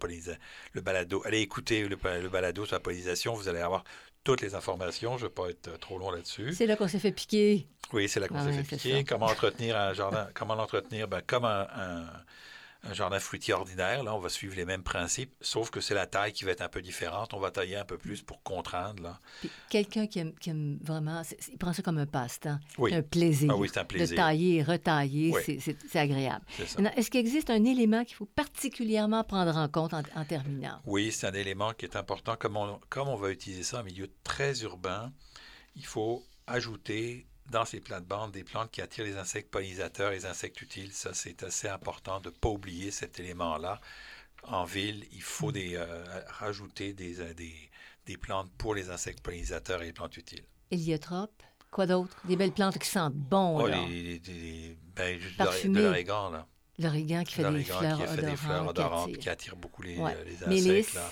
le 0.73 0.81
balado. 0.81 1.23
Allez 1.25 1.41
écouter 1.41 1.89
le, 1.89 1.97
le 2.21 2.29
balado 2.29 2.65
sur 2.65 2.77
la 2.77 2.81
pollinisation. 2.81 3.35
Vous 3.35 3.49
allez 3.49 3.61
avoir 3.61 3.85
toutes 4.25 4.41
les 4.41 4.55
informations. 4.55 5.19
Je 5.19 5.25
ne 5.25 5.29
vais 5.29 5.35
pas 5.35 5.49
être 5.49 5.69
euh, 5.69 5.77
trop 5.79 5.99
long 5.99 6.11
là-dessus. 6.11 6.53
C'est 6.55 6.67
là 6.67 6.77
qu'on 6.77 6.89
s'est 6.89 6.99
fait 6.99 7.13
piquer. 7.13 7.67
Oui, 7.93 8.09
c'est 8.09 8.21
là 8.21 8.29
qu'on 8.29 8.37
Ah 8.37 8.45
s'est 8.45 8.57
ouais, 8.57 8.65
fait 8.65 8.77
piquer. 8.77 9.05
Comment 9.05 9.27
entretenir 9.27 9.77
un 9.77 9.93
jardin, 9.95 10.29
comment 10.35 10.55
l'entretenir? 10.55 11.09
Ben, 11.09 11.23
comme 11.27 11.45
un, 11.45 11.67
un- 11.75 12.07
un 12.85 12.95
jardin 12.95 13.21
fruitier 13.21 13.55
ordinaire, 13.55 14.03
là, 14.03 14.13
on 14.15 14.19
va 14.19 14.29
suivre 14.29 14.57
les 14.57 14.65
mêmes 14.65 14.83
principes, 14.83 15.33
sauf 15.41 15.71
que 15.71 15.81
c'est 15.81 15.95
la 15.95 16.07
taille 16.07 16.33
qui 16.33 16.45
va 16.45 16.51
être 16.51 16.63
un 16.63 16.69
peu 16.69 16.83
différente. 16.83 17.33
On 17.33 17.39
va 17.39 17.53
tailler 17.53 17.77
un 17.77 17.85
peu 17.85 17.97
plus 17.97 18.23
pour 18.23 18.43
contraindre, 18.43 19.03
là. 19.03 19.21
Quelqu'un 19.71 20.09
qui 20.09 20.19
aime, 20.19 20.35
qui 20.35 20.51
aime 20.51 20.79
vraiment, 20.83 21.23
il 21.51 21.59
prend 21.59 21.73
ça 21.73 21.83
comme 21.83 21.99
un 21.99 22.07
passe-temps, 22.07 22.59
Oui. 22.79 22.93
un 22.93 23.03
plaisir. 23.03 23.51
Ah 23.53 23.57
oui, 23.57 23.69
c'est 23.73 23.79
un 23.79 23.83
De 23.85 23.89
plaisir. 23.89 24.17
tailler 24.17 24.57
et 24.57 24.63
retailler, 24.65 25.33
Oui. 25.33 25.61
c'est- 25.61 25.97
agréable. 25.99 26.45
Est-ce 26.97 27.11
qu'il 27.11 27.21
existe 27.21 27.51
un 27.51 27.65
élément 27.65 28.05
qu'il 28.05 28.17
faut 28.17 28.27
particulièrement 28.27 29.23
prendre 29.23 29.57
en 29.57 29.69
compte 29.69 29.95
en, 29.95 30.03
en 30.17 30.25
terminant? 30.25 30.81
Oui, 30.85 31.13
c'est 31.13 31.29
un 31.29 31.33
élément 31.35 31.73
qui 31.75 31.85
est 31.85 31.95
important. 31.97 32.35
Comme 32.37 32.57
on, 32.57 32.81
comme 32.89 33.07
on 33.09 33.17
va 33.17 33.31
utiliser 33.31 33.63
ça 33.63 33.81
en 33.81 33.85
milieu 33.85 34.09
très 34.25 34.63
urbain, 34.63 35.13
il 35.77 35.87
faut 35.87 36.25
ajouter 36.49 37.27
dans 37.51 37.65
ces 37.65 37.81
plates-bandes 37.81 38.33
des 38.33 38.45
plantes 38.45 38.71
qui 38.71 38.81
attirent 38.81 39.05
les 39.05 39.17
insectes 39.17 39.51
pollinisateurs, 39.51 40.11
les 40.11 40.27
insectes 40.27 40.61
utiles. 40.63 40.93
Ça, 40.93 41.13
c'est 41.15 41.43
assez 41.43 41.69
important 41.69 42.21
de 42.21 42.29
ne 42.31 42.35
pas 42.35 42.49
oublier 42.49 42.91
cet 42.91 43.19
élément-là. 43.21 43.81
En 44.45 44.65
ville, 44.65 45.07
il 45.13 45.23
faut 45.23 45.49
Mm. 45.51 45.53
des, 45.53 45.77
euh, 45.77 46.05
rajouter 46.29 46.93
des, 46.95 47.21
euh, 47.21 47.35
des, 47.35 47.55
des 48.07 48.17
plantes 48.17 48.51
pour 48.59 48.75
les 48.75 48.91
insectes 48.91 49.21
pollinisateurs 49.21 49.83
et 49.83 49.87
les 49.87 49.93
plantes 49.93 50.17
utiles. 50.17 50.45
Héliotrope? 50.71 51.43
Quoi 51.71 51.87
d'autre? 51.87 52.17
Des 52.27 52.37
belles 52.37 52.53
plantes 52.53 52.79
qui 52.79 52.89
sentent 52.89 53.15
bon, 53.15 53.61
Oh, 53.63 53.67
là. 53.67 53.77
les- 53.89 54.21
ben, 54.95 55.19
juste 55.19 55.39
de 55.67 55.81
l'origan, 55.81 56.31
là. 56.31 56.47
L'origan 56.79 57.23
qui 57.25 57.35
fait 57.35 57.51
des 57.51 57.65
fleurs 57.65 57.99
qui 58.01 58.07
fait 58.17 58.23
des 58.23 58.37
fleurs 58.37 58.67
odorantes. 58.67 58.75
qui 58.75 58.81
odorantes, 58.81 59.09
attirent. 59.09 59.19
qui 59.19 59.29
attire 59.29 59.57
beaucoup 59.57 59.83
les, 59.83 59.97
Ouais. 59.99 60.17
les 60.25 60.35
insectes. 60.37 60.49
Mélisse. 60.49 60.95
là. 60.95 61.11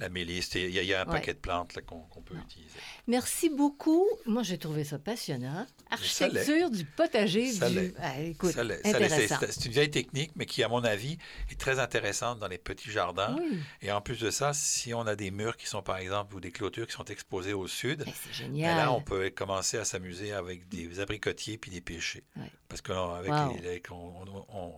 La 0.00 0.08
mélisse, 0.08 0.50
il 0.56 0.70
y, 0.70 0.78
a- 0.80 0.82
il 0.82 0.88
y 0.88 0.92
a 0.94 1.02
un 1.02 1.06
Ouais. 1.06 1.12
paquet 1.12 1.34
de 1.34 1.38
plantes 1.38 1.72
qu'on 1.86 2.20
peut 2.22 2.34
utiliser. 2.36 2.74
Merci 3.06 3.48
beaucoup. 3.48 4.04
Moi, 4.26 4.42
j'ai 4.42 4.58
trouvé 4.58 4.82
ça 4.82 4.98
passionnant. 4.98 5.66
Architecture 5.88 6.68
du 6.70 6.84
potager 6.84 7.52
Ça 7.52 7.68
du... 7.70 7.76
l'est. 7.76 7.94
Ah, 8.00 8.20
écoute. 8.20 8.52
C'est- 8.56 9.64
une 9.66 9.70
vieille 9.72 9.90
technique, 9.92 10.32
mais 10.34 10.46
qui, 10.46 10.64
à 10.64 10.68
mon 10.68 10.82
avis, 10.82 11.16
est 11.50 11.60
très 11.60 11.78
intéressante 11.78 12.40
dans 12.40 12.48
les 12.48 12.58
petits 12.58 12.90
jardins. 12.90 13.36
Oui, 13.38 13.60
Et 13.82 13.92
en 13.92 14.00
plus 14.00 14.18
de 14.18 14.30
ça, 14.30 14.52
si 14.52 14.92
on 14.94 15.02
a 15.06 15.14
des 15.14 15.30
murs 15.30 15.56
qui 15.56 15.68
sont, 15.68 15.82
par 15.82 15.98
exemple, 15.98 16.34
ou 16.34 16.40
des 16.40 16.50
clôtures 16.50 16.88
qui 16.88 16.92
sont 16.94 17.04
exposées 17.04 17.52
au 17.52 17.68
sud, 17.68 18.00
c'est 18.04 18.28
ben 18.28 18.32
génial. 18.32 18.76
là, 18.76 18.92
on 18.92 19.00
peut 19.00 19.30
commencer 19.30 19.78
à 19.78 19.84
s'amuser 19.84 20.32
avec 20.32 20.68
des 20.68 20.98
abricotiers 20.98 21.56
puis 21.56 21.70
des 21.70 21.80
pêchers. 21.80 22.24
Ouais. 22.36 22.50
Parce 22.74 22.82
qu'avec 22.82 23.88
Wow. 23.90 24.24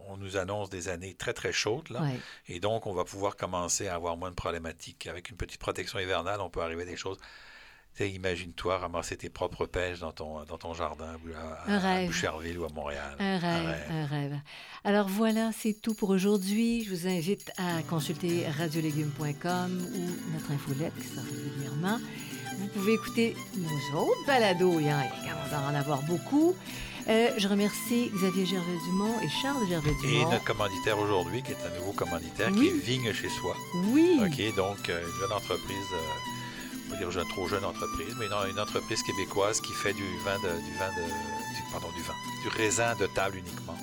on, 0.09 0.17
nous 0.19 0.37
annonce 0.37 0.69
des 0.69 0.89
années 0.89 1.15
très, 1.15 1.33
très 1.33 1.53
chaudes, 1.53 1.89
là. 1.89 2.03
Ouais. 2.03 2.21
Et 2.49 2.61
donc, 2.61 2.87
on 2.87 2.93
va 2.93 3.05
pouvoir 3.05 3.37
commencer 3.37 3.89
à 3.89 3.95
avoir 3.95 4.19
moins 4.19 4.29
de 4.31 4.35
problématiques. 4.35 5.07
Avec 5.07 5.31
une 5.31 5.37
petite 5.37 5.61
protection 5.61 5.99
hivernale, 5.99 6.43
on 6.43 6.51
peut 6.51 6.61
arriver 6.61 6.83
à 6.83 6.87
des 6.87 6.97
choses. 6.97 7.19
Imagine-toi 7.99 8.77
ramasser 8.77 9.17
tes 9.17 9.31
propres 9.31 9.65
pèches 9.65 10.01
dans 10.01 10.13
ton, 10.13 10.45
dans 10.45 10.59
ton 10.59 10.75
jardin 10.75 11.17
à, 11.35 11.75
à 11.75 11.79
rêve. 11.79 12.09
Boucherville 12.09 12.59
ou 12.59 12.67
à 12.67 12.69
Montréal. 12.69 13.17
Un 13.19 13.39
rêve, 13.39 13.87
un 13.89 14.05
rêve. 14.05 14.39
Alors 14.85 15.09
voilà, 15.09 15.51
c'est 15.53 15.81
tout 15.81 15.95
pour 15.95 16.11
aujourd'hui. 16.11 16.85
Je 16.85 16.91
vous 16.91 17.09
invite 17.09 17.51
à 17.57 17.83
consulter 17.89 18.47
radiolégumes.com 18.59 19.89
ou 19.95 20.35
notre 20.35 20.51
infolette 20.51 20.93
qui 20.97 21.09
sort 21.09 21.25
régulièrement. 21.25 21.99
Vous 22.59 22.69
pouvez 22.69 22.93
écouter 22.93 23.35
nos 23.57 23.99
autres 23.99 24.27
balados, 24.27 24.81
il 24.81 24.87
y 24.87 24.93
en 24.93 24.99
à 24.99 25.71
en 25.71 25.75
avoir 25.75 26.03
beaucoup. 26.03 26.55
Euh, 27.09 27.31
je 27.39 27.47
remercie 27.47 28.11
Xavier 28.13 28.47
Gervais-Dumont 28.47 29.21
et 29.23 29.29
Charles 29.29 29.63
Et 29.65 29.69
Gervais-Dumont. 29.71 30.31
notre 30.33 30.45
commanditaire 30.45 30.99
aujourd'hui, 30.99 31.43
qui 31.43 31.53
est 31.53 31.63
un 31.65 31.79
nouveau 31.79 31.93
commanditaire, 31.93 32.49
Oui. 32.53 32.59
qui 32.61 32.67
est 32.69 32.73
Vigne 32.81 33.13
chez 33.13 33.29
soi. 33.29 33.55
Oui, 33.93 34.19
OK, 34.21 34.55
donc 34.57 34.89
euh, 34.89 35.01
une 35.07 35.21
jeune 35.21 35.33
entreprise, 35.33 35.87
euh, 35.95 36.89
on 36.89 36.91
va 36.93 36.97
dire 36.99 37.11
jeune, 37.13 37.29
trop 37.29 37.47
jeune 37.47 37.65
entreprise, 37.65 38.15
mais 38.19 38.29
non, 38.29 38.45
une 38.51 38.59
entreprise 38.59 39.03
québécoise 39.05 39.61
qui 39.61 39.73
fait 39.73 39.93
du 39.93 40.03
vin 40.25 40.35
de, 40.39 40.49
du 40.49 40.75
vin 40.79 40.89
de, 40.99 41.05
du- 41.07 41.65
pardon, 41.71 41.87
du 41.95 42.03
vin, 42.03 42.15
du 42.43 42.49
raisin 42.57 42.95
de 42.97 43.07
table 43.07 43.37
uniquement. 43.39 43.77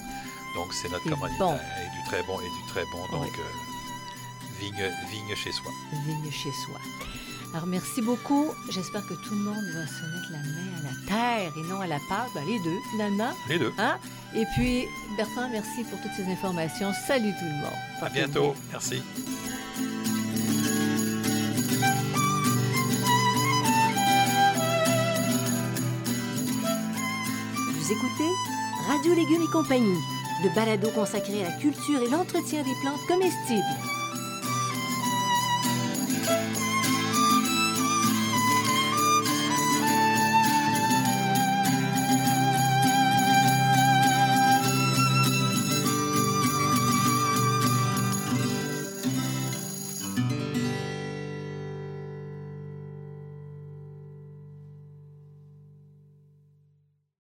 Donc 0.55 0.73
c'est 0.73 0.89
notre 0.91 1.07
Et 1.07 1.09
commanditaire 1.11 1.47
bon. 1.47 1.55
et 1.55 1.97
du 1.97 2.03
très 2.09 2.23
bon 2.23 2.39
et 2.41 2.49
du 2.49 2.71
très 2.73 2.83
bon. 2.91 3.07
Donc 3.17 3.31
euh, 3.39 4.59
vigne, 4.59 4.91
vigne 5.09 5.35
chez 5.35 5.51
soi. 5.53 5.71
vigne 6.05 6.29
chez 6.29 6.51
soi. 6.51 6.77
Alors 7.53 7.67
merci 7.67 8.01
beaucoup. 8.01 8.51
J'espère 8.71 9.05
que 9.05 9.13
tout 9.13 9.35
le 9.35 9.41
monde 9.41 9.63
va 9.75 9.85
se 9.85 10.03
mettre 10.05 10.31
la 10.31 10.39
main 10.39 10.71
à 10.79 10.83
la 10.83 11.07
terre 11.07 11.53
et 11.55 11.69
non 11.69 11.81
à 11.81 11.87
la 11.87 11.99
pâte. 12.09 12.29
Ben, 12.33 12.43
les 12.47 12.57
deux, 12.63 12.77
finalement. 12.91 13.31
Les 13.47 13.59
deux. 13.59 13.71
Hein? 13.77 13.97
Et 14.35 14.43
puis, 14.55 14.85
Bertrand, 15.17 15.49
merci 15.49 15.83
pour 15.83 16.01
toutes 16.01 16.13
ces 16.17 16.25
informations. 16.31 16.91
Salut 17.05 17.31
tout 17.37 17.45
le 17.45 17.51
monde. 17.51 17.79
À 18.01 18.09
bientôt. 18.09 18.53
bien. 18.53 18.61
Merci. 18.71 19.03
Vous 27.77 27.91
écoutez 27.91 28.31
Radio 28.87 29.13
Légumes 29.13 29.43
et 29.43 29.51
compagnie, 29.51 29.99
le 30.43 30.55
balado 30.55 30.89
consacré 30.89 31.45
à 31.45 31.49
la 31.49 31.55
culture 31.57 32.01
et 32.01 32.09
l'entretien 32.09 32.63
des 32.63 32.73
plantes 32.81 33.05
comestibles. 33.07 33.92